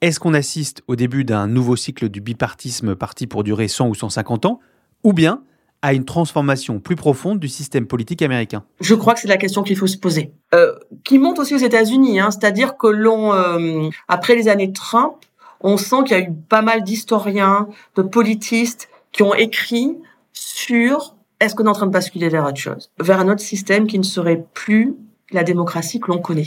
Est-ce 0.00 0.18
qu'on 0.18 0.32
assiste 0.32 0.82
au 0.88 0.96
début 0.96 1.24
d'un 1.24 1.46
nouveau 1.46 1.76
cycle 1.76 2.08
du 2.08 2.22
bipartisme 2.22 2.94
parti 2.94 3.26
pour 3.26 3.44
durer 3.44 3.68
100 3.68 3.88
ou 3.88 3.94
150 3.94 4.46
ans, 4.46 4.60
ou 5.04 5.12
bien 5.12 5.42
à 5.82 5.92
une 5.92 6.06
transformation 6.06 6.80
plus 6.80 6.96
profonde 6.96 7.38
du 7.38 7.48
système 7.48 7.86
politique 7.86 8.22
américain? 8.22 8.64
Je 8.80 8.94
crois 8.94 9.12
que 9.12 9.20
c'est 9.20 9.28
la 9.28 9.36
question 9.36 9.62
qu'il 9.62 9.76
faut 9.76 9.86
se 9.86 9.98
poser, 9.98 10.32
euh, 10.54 10.74
qui 11.04 11.18
monte 11.18 11.38
aussi 11.38 11.54
aux 11.54 11.58
États-Unis, 11.58 12.18
hein, 12.18 12.30
c'est-à-dire 12.30 12.78
que 12.78 12.86
l'on, 12.86 13.34
euh, 13.34 13.90
après 14.08 14.34
les 14.36 14.48
années 14.48 14.72
Trump, 14.72 15.16
on 15.60 15.76
sent 15.76 16.04
qu'il 16.06 16.16
y 16.16 16.20
a 16.20 16.24
eu 16.24 16.32
pas 16.48 16.62
mal 16.62 16.82
d'historiens, 16.82 17.68
de 17.96 18.02
politistes 18.02 18.88
qui 19.12 19.22
ont 19.22 19.34
écrit 19.34 19.98
sur 20.32 21.14
est-ce 21.40 21.54
qu'on 21.54 21.64
est 21.64 21.68
en 21.70 21.74
train 21.74 21.86
de 21.86 21.92
basculer 21.92 22.30
vers 22.30 22.46
autre 22.46 22.56
chose, 22.56 22.90
vers 22.98 23.20
un 23.20 23.28
autre 23.28 23.40
système 23.40 23.86
qui 23.86 23.98
ne 23.98 24.04
serait 24.04 24.46
plus 24.54 24.96
la 25.32 25.44
démocratie 25.44 26.00
que 26.00 26.10
l'on 26.10 26.18
connaît. 26.18 26.46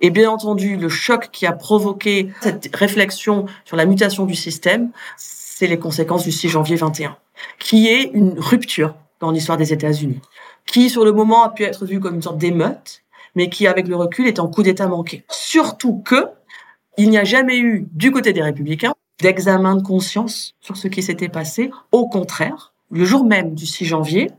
Et 0.00 0.10
bien 0.10 0.30
entendu, 0.30 0.76
le 0.76 0.88
choc 0.88 1.30
qui 1.32 1.46
a 1.46 1.52
provoqué 1.52 2.30
cette 2.40 2.74
réflexion 2.74 3.46
sur 3.64 3.76
la 3.76 3.86
mutation 3.86 4.26
du 4.26 4.34
système, 4.34 4.90
c'est 5.16 5.66
les 5.66 5.78
conséquences 5.78 6.24
du 6.24 6.32
6 6.32 6.48
janvier 6.48 6.76
21, 6.76 7.16
qui 7.58 7.88
est 7.88 8.10
une 8.14 8.38
rupture 8.38 8.94
dans 9.20 9.30
l'histoire 9.30 9.58
des 9.58 9.72
États-Unis, 9.72 10.20
qui 10.66 10.90
sur 10.90 11.04
le 11.04 11.12
moment 11.12 11.44
a 11.44 11.50
pu 11.50 11.64
être 11.64 11.84
vue 11.84 12.00
comme 12.00 12.14
une 12.14 12.22
sorte 12.22 12.38
d'émeute, 12.38 13.02
mais 13.34 13.48
qui 13.48 13.66
avec 13.66 13.86
le 13.86 13.96
recul 13.96 14.26
est 14.26 14.40
un 14.40 14.46
coup 14.46 14.62
d'État 14.62 14.86
manqué. 14.86 15.24
Surtout 15.28 16.02
que 16.04 16.26
il 16.96 17.10
n'y 17.10 17.18
a 17.18 17.24
jamais 17.24 17.58
eu 17.58 17.86
du 17.92 18.10
côté 18.10 18.32
des 18.32 18.42
républicains 18.42 18.94
d'examen 19.20 19.76
de 19.76 19.82
conscience 19.82 20.54
sur 20.60 20.76
ce 20.76 20.88
qui 20.88 21.02
s'était 21.02 21.28
passé. 21.28 21.70
Au 21.92 22.08
contraire, 22.08 22.72
le 22.90 23.04
jour 23.04 23.24
même 23.24 23.54
du 23.54 23.66
6 23.66 23.84
janvier, 23.84 24.30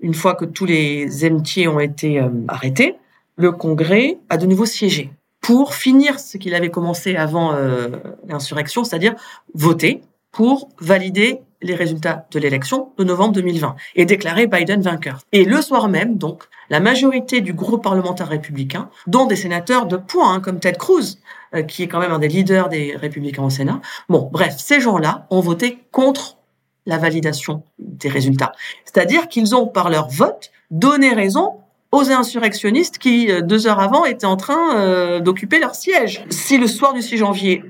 une 0.00 0.14
fois 0.14 0.34
que 0.34 0.44
tous 0.44 0.66
les 0.66 1.24
émetiers 1.24 1.68
ont 1.68 1.80
été 1.80 2.20
euh, 2.20 2.28
arrêtés, 2.48 2.96
le 3.36 3.52
Congrès 3.52 4.18
a 4.28 4.36
de 4.36 4.46
nouveau 4.46 4.66
siégé 4.66 5.12
pour 5.40 5.74
finir 5.74 6.18
ce 6.18 6.38
qu'il 6.38 6.54
avait 6.54 6.70
commencé 6.70 7.14
avant 7.14 7.54
euh, 7.54 7.88
l'insurrection, 8.26 8.82
c'est-à-dire 8.82 9.14
voter 9.54 10.02
pour 10.32 10.68
valider 10.80 11.40
les 11.62 11.74
résultats 11.74 12.26
de 12.30 12.38
l'élection 12.38 12.92
de 12.98 13.04
novembre 13.04 13.34
2020 13.34 13.76
et 13.94 14.04
déclarer 14.04 14.46
Biden 14.46 14.82
vainqueur. 14.82 15.20
Et 15.32 15.44
le 15.44 15.62
soir 15.62 15.88
même, 15.88 16.18
donc, 16.18 16.44
la 16.68 16.80
majorité 16.80 17.40
du 17.40 17.52
groupe 17.52 17.82
parlementaire 17.82 18.28
républicain, 18.28 18.90
dont 19.06 19.26
des 19.26 19.36
sénateurs 19.36 19.86
de 19.86 19.96
poing 19.96 20.34
hein, 20.34 20.40
comme 20.40 20.60
Ted 20.60 20.76
Cruz, 20.78 21.18
euh, 21.54 21.62
qui 21.62 21.82
est 21.82 21.88
quand 21.88 22.00
même 22.00 22.12
un 22.12 22.18
des 22.18 22.28
leaders 22.28 22.68
des 22.68 22.96
républicains 22.96 23.44
au 23.44 23.50
Sénat, 23.50 23.80
bon, 24.08 24.28
bref, 24.32 24.56
ces 24.58 24.80
gens-là 24.80 25.26
ont 25.30 25.40
voté 25.40 25.78
contre 25.92 26.38
la 26.86 26.98
validation 26.98 27.62
des 27.78 28.08
résultats. 28.08 28.52
C'est-à-dire 28.84 29.28
qu'ils 29.28 29.54
ont, 29.54 29.66
par 29.66 29.90
leur 29.90 30.08
vote, 30.08 30.50
donné 30.70 31.12
raison 31.12 31.55
aux 31.92 32.10
insurrectionnistes 32.10 32.98
qui, 32.98 33.30
euh, 33.30 33.42
deux 33.42 33.66
heures 33.66 33.80
avant, 33.80 34.04
étaient 34.04 34.26
en 34.26 34.36
train 34.36 34.78
euh, 34.78 35.20
d'occuper 35.20 35.58
leur 35.58 35.74
siège. 35.74 36.24
Si 36.30 36.58
le 36.58 36.66
soir 36.66 36.92
du 36.94 37.02
6 37.02 37.18
janvier, 37.18 37.62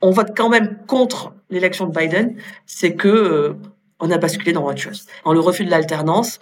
on 0.00 0.10
vote 0.10 0.32
quand 0.36 0.48
même 0.48 0.78
contre 0.86 1.32
l'élection 1.50 1.86
de 1.86 1.92
Biden, 1.92 2.36
c'est 2.66 2.94
que 2.94 3.08
euh, 3.08 3.54
on 4.00 4.10
a 4.10 4.18
basculé 4.18 4.52
dans 4.52 4.64
autre 4.64 4.78
chose, 4.78 5.06
dans 5.24 5.32
le 5.32 5.40
refus 5.40 5.64
de 5.64 5.70
l'alternance 5.70 6.38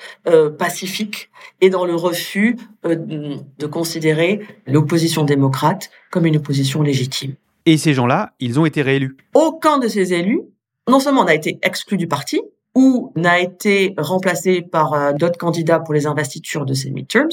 pacifique 0.58 1.30
et 1.62 1.70
dans 1.70 1.86
le 1.86 1.94
refus 1.94 2.58
de 2.84 3.66
considérer 3.66 4.46
l'opposition 4.66 5.24
démocrate 5.24 5.90
comme 6.10 6.26
une 6.26 6.36
opposition 6.36 6.82
légitime. 6.82 7.32
Et 7.64 7.78
ces 7.78 7.94
gens-là, 7.94 8.34
ils 8.40 8.60
ont 8.60 8.66
été 8.66 8.82
réélus. 8.82 9.16
Aucun 9.32 9.78
de 9.78 9.88
ces 9.88 10.12
élus, 10.12 10.42
non 10.86 11.00
seulement 11.00 11.24
n'a 11.24 11.32
été 11.32 11.58
exclu 11.62 11.96
du 11.96 12.06
parti, 12.06 12.42
ou 12.76 13.10
n'a 13.16 13.40
été 13.40 13.94
remplacé 13.96 14.60
par 14.60 14.92
euh, 14.92 15.12
d'autres 15.14 15.38
candidats 15.38 15.80
pour 15.80 15.94
les 15.94 16.06
investitures 16.06 16.66
de 16.66 16.74
ces 16.74 16.90
midterms, 16.90 17.30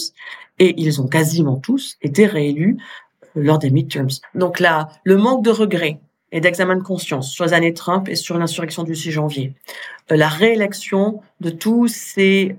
et 0.57 0.73
ils 0.81 1.01
ont 1.01 1.07
quasiment 1.07 1.57
tous 1.57 1.97
été 2.01 2.25
réélus 2.25 2.77
euh, 3.35 3.41
lors 3.43 3.59
des 3.59 3.69
midterms. 3.69 4.07
Donc 4.35 4.61
là, 4.61 4.87
le 5.03 5.17
manque 5.17 5.43
de 5.43 5.51
regret 5.51 5.99
et 6.31 6.39
d'examen 6.39 6.77
de 6.77 6.81
conscience 6.81 7.29
sur 7.29 7.43
les 7.43 7.51
années 7.53 7.73
Trump 7.73 8.07
et 8.07 8.15
sur 8.15 8.37
l'insurrection 8.37 8.83
du 8.83 8.95
6 8.95 9.11
janvier, 9.11 9.53
euh, 10.13 10.15
la 10.15 10.29
réélection 10.29 11.19
de 11.41 11.49
tous 11.49 11.89
ces 11.89 12.55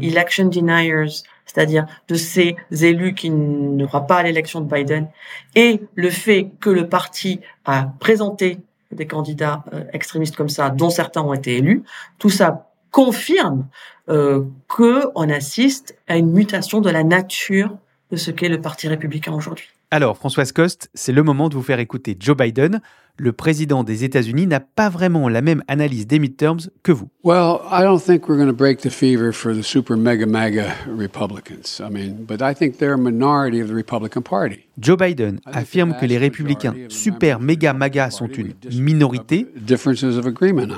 election 0.00 0.46
deniers, 0.46 1.08
c'est-à-dire 1.44 1.86
de 2.08 2.14
ces 2.14 2.56
élus 2.70 3.12
qui 3.12 3.28
ne 3.28 3.84
croient 3.84 4.06
pas 4.06 4.16
à 4.16 4.22
l'élection 4.22 4.62
de 4.62 4.74
Biden, 4.74 5.06
et 5.54 5.82
le 5.94 6.08
fait 6.08 6.48
que 6.60 6.70
le 6.70 6.88
parti 6.88 7.40
a 7.66 7.92
présenté 8.00 8.56
des 8.94 9.06
candidats 9.06 9.64
euh, 9.72 9.84
extrémistes 9.92 10.36
comme 10.36 10.48
ça, 10.48 10.70
dont 10.70 10.90
certains 10.90 11.22
ont 11.22 11.34
été 11.34 11.56
élus, 11.56 11.82
tout 12.18 12.30
ça 12.30 12.68
confirme 12.90 13.66
euh, 14.08 14.44
qu'on 14.68 15.30
assiste 15.30 15.96
à 16.08 16.16
une 16.16 16.30
mutation 16.30 16.80
de 16.80 16.90
la 16.90 17.04
nature 17.04 17.76
de 18.10 18.16
ce 18.16 18.30
qu'est 18.30 18.48
le 18.48 18.60
Parti 18.60 18.88
républicain 18.88 19.32
aujourd'hui. 19.32 19.70
Alors, 19.92 20.16
Françoise 20.16 20.52
Coste, 20.52 20.88
c'est 20.94 21.12
le 21.12 21.22
moment 21.22 21.50
de 21.50 21.54
vous 21.54 21.62
faire 21.62 21.78
écouter 21.78 22.16
Joe 22.18 22.34
Biden. 22.34 22.80
Le 23.18 23.32
président 23.32 23.84
des 23.84 24.04
États-Unis 24.04 24.46
n'a 24.46 24.58
pas 24.58 24.88
vraiment 24.88 25.28
la 25.28 25.42
même 25.42 25.62
analyse 25.68 26.06
des 26.06 26.18
midterms 26.18 26.60
que 26.82 26.92
vous. 26.92 27.10
Well, 27.22 27.58
I 27.70 27.82
don't 27.82 28.00
think 28.00 28.26
we're 28.26 28.38
going 28.38 28.46
to 28.46 28.56
break 28.56 28.80
the 28.80 28.88
fever 28.88 29.34
for 29.34 29.52
the 29.54 29.62
super 29.62 29.98
mega 29.98 30.24
mega 30.24 30.74
Republicans. 30.88 31.78
I 31.78 31.90
mean, 31.90 32.24
but 32.26 32.40
I 32.40 32.54
think 32.54 32.78
they're 32.78 32.94
a 32.94 32.96
minority 32.96 33.60
of 33.60 33.68
the 33.68 33.74
Republican 33.74 34.22
Party. 34.22 34.66
Joe 34.78 34.96
Biden 34.96 35.40
affirme 35.44 35.94
que 36.00 36.06
les 36.06 36.16
républicains 36.16 36.74
super 36.88 37.38
méga 37.38 37.74
maga 37.74 38.10
sont 38.10 38.28
une 38.28 38.54
minorité. 38.72 39.46
Differences 39.56 40.16
of 40.16 40.26
agreement 40.26 40.72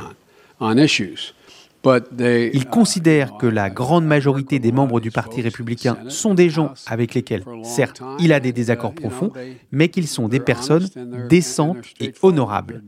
on, 0.58 0.72
on 0.72 0.76
issues. 0.76 1.32
Il 1.86 2.66
considère 2.66 3.36
que 3.36 3.46
la 3.46 3.70
grande 3.70 4.06
majorité 4.06 4.58
des 4.58 4.72
membres 4.72 5.00
du 5.00 5.10
Parti 5.10 5.42
républicain 5.42 5.98
sont 6.08 6.34
des 6.34 6.50
gens 6.50 6.72
avec 6.86 7.14
lesquels, 7.14 7.44
certes, 7.62 8.02
il 8.18 8.32
a 8.32 8.40
des 8.40 8.52
désaccords 8.52 8.94
profonds, 8.94 9.32
mais 9.70 9.88
qu'ils 9.88 10.08
sont 10.08 10.28
des 10.28 10.40
personnes 10.40 10.88
décentes 11.28 11.84
et 12.00 12.12
honorables. 12.22 12.82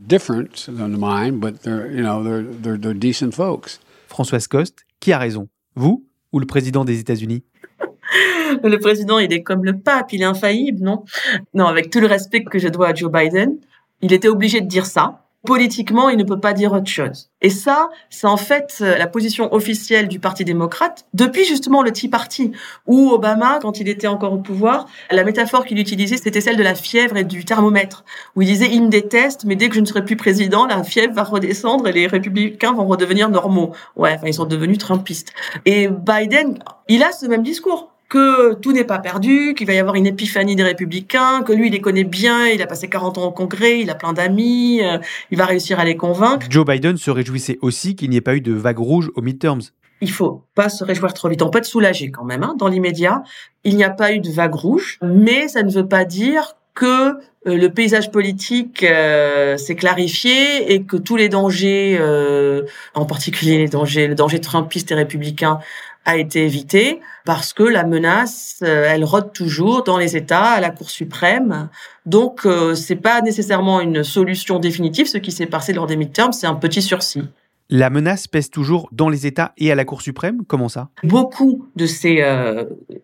Françoise 4.09 4.47
Coste, 4.47 4.87
qui 5.01 5.13
a 5.13 5.19
raison? 5.19 5.49
Vous 5.75 6.05
ou 6.33 6.39
le 6.39 6.47
président 6.47 6.85
des 6.85 7.01
États-Unis? 7.01 7.45
Le 8.63 8.77
président, 8.79 9.19
il 9.19 9.33
est 9.33 9.43
comme 9.43 9.65
le 9.65 9.77
pape, 9.77 10.13
il 10.13 10.23
est 10.23 10.27
infaillible, 10.27 10.81
non? 10.81 11.05
Non, 11.53 11.67
avec 11.67 11.91
tout 11.91 11.99
le 11.99 12.07
respect 12.07 12.45
que 12.45 12.61
je 12.61 12.69
dois 12.69 12.89
à 12.89 12.95
Joe 12.95 13.11
Biden, 13.11 13.57
il 14.03 14.13
était 14.13 14.29
obligé 14.29 14.61
de 14.61 14.67
dire 14.67 14.87
ça 14.87 15.26
politiquement, 15.47 16.11
il 16.11 16.19
ne 16.19 16.25
peut 16.25 16.39
pas 16.39 16.53
dire 16.53 16.75
autre 16.75 16.91
chose. 16.91 17.31
Et 17.41 17.49
ça, 17.49 17.89
c'est 18.11 18.27
en 18.27 18.37
fait 18.37 18.79
euh, 18.83 18.99
la 18.99 19.07
position 19.07 19.55
officielle 19.55 20.09
du 20.09 20.19
Parti 20.19 20.45
démocrate 20.45 21.07
depuis 21.15 21.45
justement 21.45 21.83
le 21.83 21.93
Tea 21.93 22.09
Party, 22.09 22.53
où 22.87 23.11
Obama, 23.11 23.59
quand 23.63 23.81
il 23.81 23.89
était 23.89 24.07
encore 24.07 24.35
au 24.35 24.39
pouvoir, 24.39 24.87
la 25.11 25.25
métaphore 25.25 25.65
qu'il 25.65 25.79
utilisait, 25.79 26.19
c'était 26.19 26.43
celle 26.43 26.57
de 26.57 26.63
la 26.63 26.75
fièvre 26.75 27.17
et 27.17 27.25
du 27.25 27.47
thermomètre, 27.47 28.05
où 28.35 28.43
il 28.43 28.47
disait, 28.47 28.69
il 28.71 28.83
me 28.83 28.89
déteste, 28.89 29.45
mais 29.45 29.57
dès 29.57 29.71
que 29.71 29.75
je 29.75 29.81
ne 29.81 29.87
serai 29.87 30.05
plus 30.05 30.17
président, 30.17 30.67
la 30.67 30.85
fièvre 30.85 31.15
va 31.15 31.23
redescendre 31.23 31.89
et 31.89 31.93
les 31.93 32.07
républicains 32.07 32.73
vont 32.73 32.87
redevenir 32.87 33.31
normaux. 33.31 33.73
Ouais, 33.97 34.13
enfin, 34.15 34.27
ils 34.27 34.35
sont 34.35 34.45
devenus 34.45 34.79
trumpistes. 34.79 35.33
Et 35.65 35.89
Biden, 35.89 36.59
il 36.89 37.03
a 37.03 37.13
ce 37.13 37.27
même 37.27 37.43
discours 37.43 37.96
que 38.17 38.55
tout 38.55 38.73
n'est 38.73 38.85
pas 38.85 38.99
perdu, 38.99 39.55
qu'il 39.55 39.67
va 39.67 39.75
y 39.75 39.79
avoir 39.79 39.95
une 39.95 40.07
épiphanie 40.07 40.57
des 40.57 40.63
républicains, 40.63 41.43
que 41.43 41.53
lui, 41.53 41.67
il 41.67 41.73
les 41.73 41.83
connaît 41.83 42.05
bien, 42.05 42.47
il 42.47 42.63
a 42.63 42.67
passé 42.67 42.89
40 42.89 43.19
ans 43.19 43.25
au 43.25 43.31
Congrès, 43.31 43.81
il 43.81 43.91
a 43.91 43.95
plein 43.95 44.15
d'amis, 44.15 44.81
euh, 44.83 44.97
il 45.31 45.37
va 45.37 45.45
réussir 45.45 45.79
à 45.79 45.85
les 45.85 45.97
convaincre. 45.97 46.47
Joe 46.49 46.65
Biden 46.65 46.97
se 46.97 47.11
réjouissait 47.11 47.59
aussi 47.61 47.95
qu'il 47.95 48.09
n'y 48.09 48.17
ait 48.17 48.23
pas 48.23 48.35
eu 48.35 48.41
de 48.41 48.55
vague 48.55 48.79
rouge 48.79 49.11
aux 49.17 49.21
midterms. 49.21 49.61
Il 50.01 50.11
faut 50.11 50.45
pas 50.55 50.71
se 50.71 50.83
réjouir 50.83 51.13
trop 51.13 51.29
vite. 51.29 51.43
On 51.43 51.51
peut 51.51 51.59
être 51.59 51.67
soulagé 51.67 52.11
quand 52.11 52.25
même. 52.25 52.43
Hein. 52.43 52.55
Dans 52.59 52.69
l'immédiat, 52.69 53.23
il 53.65 53.77
n'y 53.77 53.85
a 53.85 53.91
pas 53.91 54.13
eu 54.13 54.21
de 54.21 54.31
vague 54.31 54.55
rouge, 54.55 54.99
mais 55.03 55.49
ça 55.49 55.63
ne 55.63 55.71
veut 55.71 55.87
pas 55.87 56.07
dire 56.07 56.57
que 56.75 57.11
euh, 57.47 57.57
le 57.57 57.71
paysage 57.71 58.11
politique 58.11 58.83
euh, 58.83 59.57
s'est 59.57 59.75
clarifié 59.75 60.73
et 60.73 60.83
que 60.83 60.97
tous 60.97 61.17
les 61.17 61.29
dangers, 61.29 61.97
euh, 61.99 62.63
en 62.95 63.07
particulier 63.07 63.59
les 63.59 63.69
dangers, 63.69 64.07
le 64.07 64.15
danger 64.15 64.41
trumpiste 64.41 64.91
et 64.93 64.95
républicain, 64.95 65.59
a 66.07 66.17
été 66.17 66.47
évité 66.47 67.01
parce 67.27 67.53
que 67.53 67.63
la 67.63 67.85
menace, 67.85 68.63
elle 68.63 69.05
rôde 69.05 69.33
toujours 69.35 69.85
dans 69.85 69.99
les 69.99 70.17
États, 70.17 70.53
à 70.53 70.61
la 70.61 70.71
Cour 70.71 70.89
suprême. 70.89 71.69
Donc, 72.07 72.47
c'est 72.75 72.97
pas 72.97 73.21
nécessairement 73.21 73.81
une 73.81 74.03
solution 74.03 74.59
définitive. 74.59 75.07
Ce 75.07 75.19
qui 75.19 75.33
s'est 75.33 75.47
passé 75.47 75.75
lors 75.75 75.87
des 75.87 75.97
midterms, 75.97 76.33
c'est 76.33 76.47
un 76.47 76.55
petit 76.55 76.81
sursis. 76.81 77.25
La 77.69 77.91
menace 77.91 78.29
pèse 78.29 78.49
toujours 78.49 78.89
dans 78.93 79.09
les 79.09 79.27
États 79.27 79.53
et 79.59 79.73
à 79.73 79.75
la 79.75 79.85
Cour 79.85 80.01
suprême 80.01 80.43
Comment 80.47 80.69
ça? 80.69 80.89
Beaucoup 81.03 81.69
de 81.75 81.87
ces 81.87 82.25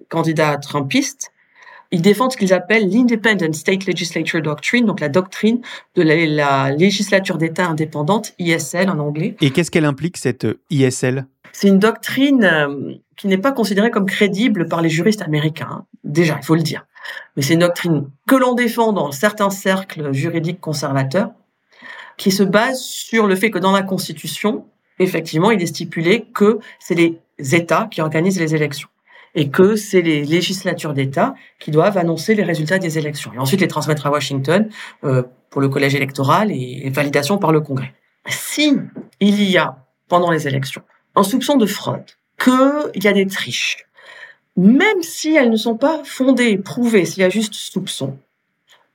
candidats 0.09 0.57
trumpistes 0.57 1.33
ils 1.93 2.01
défendent 2.01 2.33
ce 2.33 2.39
qu'ils 2.39 2.55
appellent 2.55 2.89
l'Independent 2.89 3.55
State 3.55 3.87
Legislature 3.87 4.41
Doctrine, 4.41 4.87
donc 4.87 5.01
la 5.01 5.11
doctrine 5.11 5.61
de 5.95 6.03
la, 6.03 6.73
législature 6.73 7.37
d'État 7.37 7.67
indépendante, 7.67 8.33
ISL 8.39 8.89
en 8.89 8.99
anglais. 8.99 9.37
Et 9.43 9.51
qu'est-ce 9.51 9.71
qu'elle 9.71 9.85
implique, 9.85 10.17
cette 10.17 10.47
euh, 10.47 10.61
ISL 10.71 11.27
C'est 11.53 11.69
une 11.69 11.79
doctrine 11.79 12.45
euh, 12.45 12.95
qui 13.17 13.29
n'est 13.29 13.39
pas 13.39 13.53
considérée 13.53 13.91
comme 13.91 14.07
crédible 14.07 14.67
par 14.69 14.81
les 14.81 14.89
juristes 14.89 15.23
américains, 15.23 15.69
hein. 15.71 15.87
déjà, 16.03 16.39
il 16.41 16.45
faut 16.45 16.55
le 16.55 16.63
dire. 16.63 16.87
Mais 17.37 17.43
c'est 17.43 17.55
une 17.55 17.61
doctrine 17.61 18.09
que 18.27 18.37
l'on 18.37 18.55
défend 18.55 18.93
dans 18.93 19.13
certains 19.13 19.51
cercles 19.51 20.13
juridiques 20.13 20.61
conservateurs, 20.61 21.31
qui 22.17 22.31
se 22.31 22.43
base 22.43 22.81
sur 22.81 23.27
le 23.27 23.37
fait 23.37 23.51
que 23.51 23.59
dans 23.59 23.73
la 23.73 23.83
Constitution, 23.83 24.67
effectivement, 24.99 25.51
il 25.51 25.61
est 25.61 25.67
stipulé 25.67 26.27
que 26.33 26.59
c'est 26.79 26.95
les 26.95 27.21
États 27.55 27.89
qui 27.91 28.01
organisent 28.01 28.41
les 28.41 28.55
élections 28.55 28.89
et 29.35 29.49
que 29.49 29.77
c'est 29.77 30.03
les 30.03 30.25
législatures 30.25 30.93
d'État 30.93 31.35
qui 31.59 31.71
doivent 31.71 31.97
annoncer 31.97 32.35
les 32.35 32.43
résultats 32.43 32.79
des 32.79 32.99
élections 32.99 33.33
et 33.33 33.39
ensuite 33.39 33.61
les 33.61 33.69
transmettre 33.69 34.07
à 34.07 34.11
Washington 34.11 34.69
euh, 35.05 35.23
pour 35.51 35.61
le 35.61 35.69
collège 35.69 35.95
électoral 35.95 36.51
et, 36.51 36.91
validation 36.91 37.39
par 37.39 37.53
le 37.53 37.61
Congrès. 37.61 37.95
Si 38.29 38.77
il 39.21 39.43
y 39.43 39.57
a 39.57 39.87
pendant 40.09 40.31
les 40.31 40.47
élections 40.47 40.83
un 41.15 41.23
soupçon 41.23 41.57
de 41.57 41.67
fraude, 41.67 42.05
qu'il 42.39 43.03
y 43.03 43.09
a 43.09 43.13
des 43.13 43.27
triches, 43.27 43.87
même 44.57 45.03
si 45.03 45.35
elles 45.35 45.51
ne 45.51 45.57
sont 45.57 45.77
pas 45.77 46.03
fondées, 46.05 46.59
prouvées, 46.59 47.05
s'il 47.05 47.23
y 47.23 47.25
a 47.25 47.31
juste 47.31 47.55
soupçon, 47.55 48.19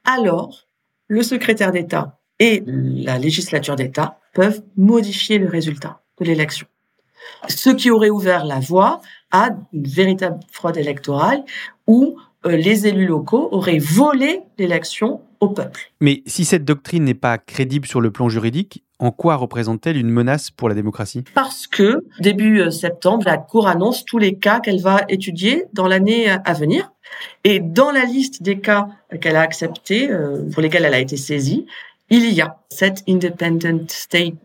alors 0.04 0.66
le 1.08 1.22
secrétaire 1.22 1.72
d'État 1.72 2.20
et 2.40 2.64
la 2.66 3.18
législature 3.18 3.76
d'État 3.76 4.20
peuvent 4.34 4.62
modifier 4.76 5.40
le 5.40 5.48
résultat 5.48 6.02
de 6.20 6.26
l'élection. 6.26 6.68
Ce 7.48 7.70
qui 7.70 7.92
aurait 7.92 8.10
ouvert 8.10 8.46
la 8.46 8.60
voie 8.60 9.02
à 9.32 9.50
une 9.74 9.88
véritable 9.88 10.40
fraude 10.52 10.78
électorale 10.78 11.44
où 11.86 12.18
euh, 12.46 12.56
les 12.56 12.88
élus 12.88 13.08
locaux 13.08 13.50
auraient 13.52 13.80
volé 13.80 14.42
l'élection 14.58 15.22
au 15.40 15.50
peuple. 15.50 15.92
Mais 16.02 16.24
si 16.26 16.46
cette 16.46 16.66
doctrine 16.66 17.04
n'est 17.04 17.14
pas 17.14 17.38
crédible 17.38 17.88
sur 17.88 18.02
le 18.02 18.12
plan 18.12 18.30
juridique, 18.30 18.84
en 19.00 19.12
quoi 19.12 19.36
représente-t-elle 19.36 19.98
une 19.98 20.10
menace 20.10 20.50
pour 20.50 20.70
la 20.70 20.76
démocratie? 20.76 21.24
Parce 21.34 21.68
que 21.68 22.06
début 22.20 22.62
euh, 22.62 22.72
septembre, 22.72 23.24
la 23.26 23.38
Cour 23.38 23.68
annonce 23.68 24.06
tous 24.06 24.18
les 24.18 24.38
cas 24.38 24.60
qu'elle 24.60 24.82
va 24.82 25.02
étudier 25.10 25.66
dans 25.74 25.88
l'année 25.88 26.32
euh, 26.32 26.38
à 26.46 26.54
venir. 26.54 26.92
Et 27.44 27.60
dans 27.60 27.92
la 27.92 28.06
liste 28.06 28.44
des 28.44 28.60
cas 28.60 28.88
qu'elle 29.22 29.38
a 29.38 29.42
acceptés, 29.42 30.10
pour 30.52 30.62
lesquels 30.62 30.84
elle 30.84 30.94
a 30.94 31.00
été 31.00 31.16
saisie, 31.16 31.66
il 32.10 32.34
y 32.34 32.42
a 32.42 32.58
cette 32.70 33.02
Independent 33.08 33.90
State 33.90 34.36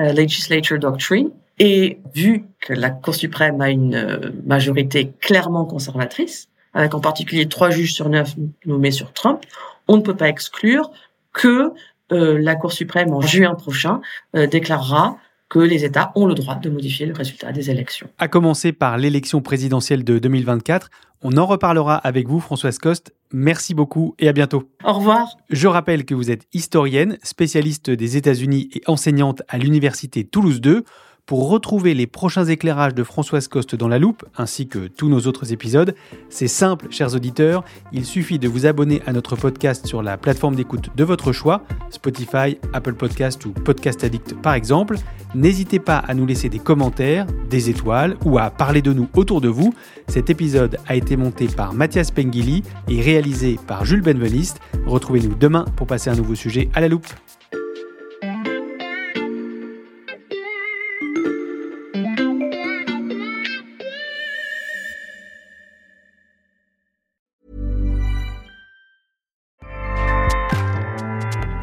Legislature 0.00 0.80
Doctrine 0.80 1.30
et 1.58 2.00
vu 2.14 2.44
que 2.60 2.72
la 2.72 2.90
Cour 2.90 3.14
suprême 3.14 3.60
a 3.60 3.70
une 3.70 3.94
euh, 3.94 4.30
majorité 4.46 5.12
clairement 5.20 5.64
conservatrice, 5.64 6.48
avec 6.74 6.94
en 6.94 7.00
particulier 7.00 7.48
trois 7.48 7.70
juges 7.70 7.94
sur 7.94 8.08
neuf 8.08 8.34
nommés 8.66 8.90
sur 8.90 9.12
Trump, 9.12 9.40
on 9.88 9.96
ne 9.96 10.02
peut 10.02 10.16
pas 10.16 10.28
exclure 10.28 10.90
que 11.32 11.72
euh, 12.12 12.38
la 12.40 12.54
Cour 12.54 12.72
suprême 12.72 13.12
en 13.12 13.20
juin 13.20 13.54
prochain 13.54 14.00
euh, 14.36 14.46
déclarera 14.46 15.18
que 15.48 15.58
les 15.58 15.84
États 15.84 16.12
ont 16.14 16.26
le 16.26 16.34
droit 16.34 16.56
de 16.56 16.68
modifier 16.68 17.06
le 17.06 17.14
résultat 17.14 17.52
des 17.52 17.70
élections. 17.70 18.08
À 18.18 18.28
commencer 18.28 18.72
par 18.72 18.98
l'élection 18.98 19.40
présidentielle 19.40 20.04
de 20.04 20.18
2024. 20.18 20.90
On 21.22 21.36
en 21.36 21.46
reparlera 21.46 21.96
avec 21.96 22.28
vous, 22.28 22.38
Françoise 22.38 22.78
Coste. 22.78 23.12
Merci 23.32 23.74
beaucoup 23.74 24.14
et 24.18 24.28
à 24.28 24.32
bientôt. 24.32 24.70
Au 24.84 24.92
revoir. 24.92 25.36
Je 25.50 25.66
rappelle 25.66 26.04
que 26.04 26.14
vous 26.14 26.30
êtes 26.30 26.46
historienne, 26.52 27.18
spécialiste 27.22 27.90
des 27.90 28.16
États-Unis 28.16 28.68
et 28.74 28.82
enseignante 28.86 29.42
à 29.48 29.58
l'Université 29.58 30.22
Toulouse 30.24 30.60
2. 30.60 30.84
Pour 31.28 31.50
retrouver 31.50 31.92
les 31.92 32.06
prochains 32.06 32.46
éclairages 32.46 32.94
de 32.94 33.04
Françoise 33.04 33.48
Coste 33.48 33.74
dans 33.74 33.86
la 33.86 33.98
loupe, 33.98 34.24
ainsi 34.38 34.66
que 34.66 34.86
tous 34.86 35.10
nos 35.10 35.20
autres 35.26 35.52
épisodes, 35.52 35.94
c'est 36.30 36.48
simple, 36.48 36.86
chers 36.88 37.14
auditeurs, 37.14 37.64
il 37.92 38.06
suffit 38.06 38.38
de 38.38 38.48
vous 38.48 38.64
abonner 38.64 39.02
à 39.06 39.12
notre 39.12 39.36
podcast 39.36 39.86
sur 39.86 40.02
la 40.02 40.16
plateforme 40.16 40.54
d'écoute 40.54 40.88
de 40.96 41.04
votre 41.04 41.32
choix, 41.32 41.64
Spotify, 41.90 42.56
Apple 42.72 42.94
Podcast 42.94 43.44
ou 43.44 43.50
Podcast 43.50 44.04
Addict 44.04 44.40
par 44.40 44.54
exemple. 44.54 44.96
N'hésitez 45.34 45.80
pas 45.80 45.98
à 45.98 46.14
nous 46.14 46.24
laisser 46.24 46.48
des 46.48 46.60
commentaires, 46.60 47.26
des 47.50 47.68
étoiles 47.68 48.16
ou 48.24 48.38
à 48.38 48.48
parler 48.48 48.80
de 48.80 48.94
nous 48.94 49.10
autour 49.14 49.42
de 49.42 49.48
vous. 49.48 49.74
Cet 50.06 50.30
épisode 50.30 50.78
a 50.86 50.96
été 50.96 51.18
monté 51.18 51.46
par 51.48 51.74
Mathias 51.74 52.10
Pengili 52.10 52.62
et 52.88 53.02
réalisé 53.02 53.58
par 53.66 53.84
Jules 53.84 54.00
Benveniste. 54.00 54.60
Retrouvez-nous 54.86 55.34
demain 55.34 55.66
pour 55.76 55.86
passer 55.86 56.08
un 56.08 56.16
nouveau 56.16 56.34
sujet 56.34 56.70
à 56.72 56.80
la 56.80 56.88
loupe. 56.88 57.06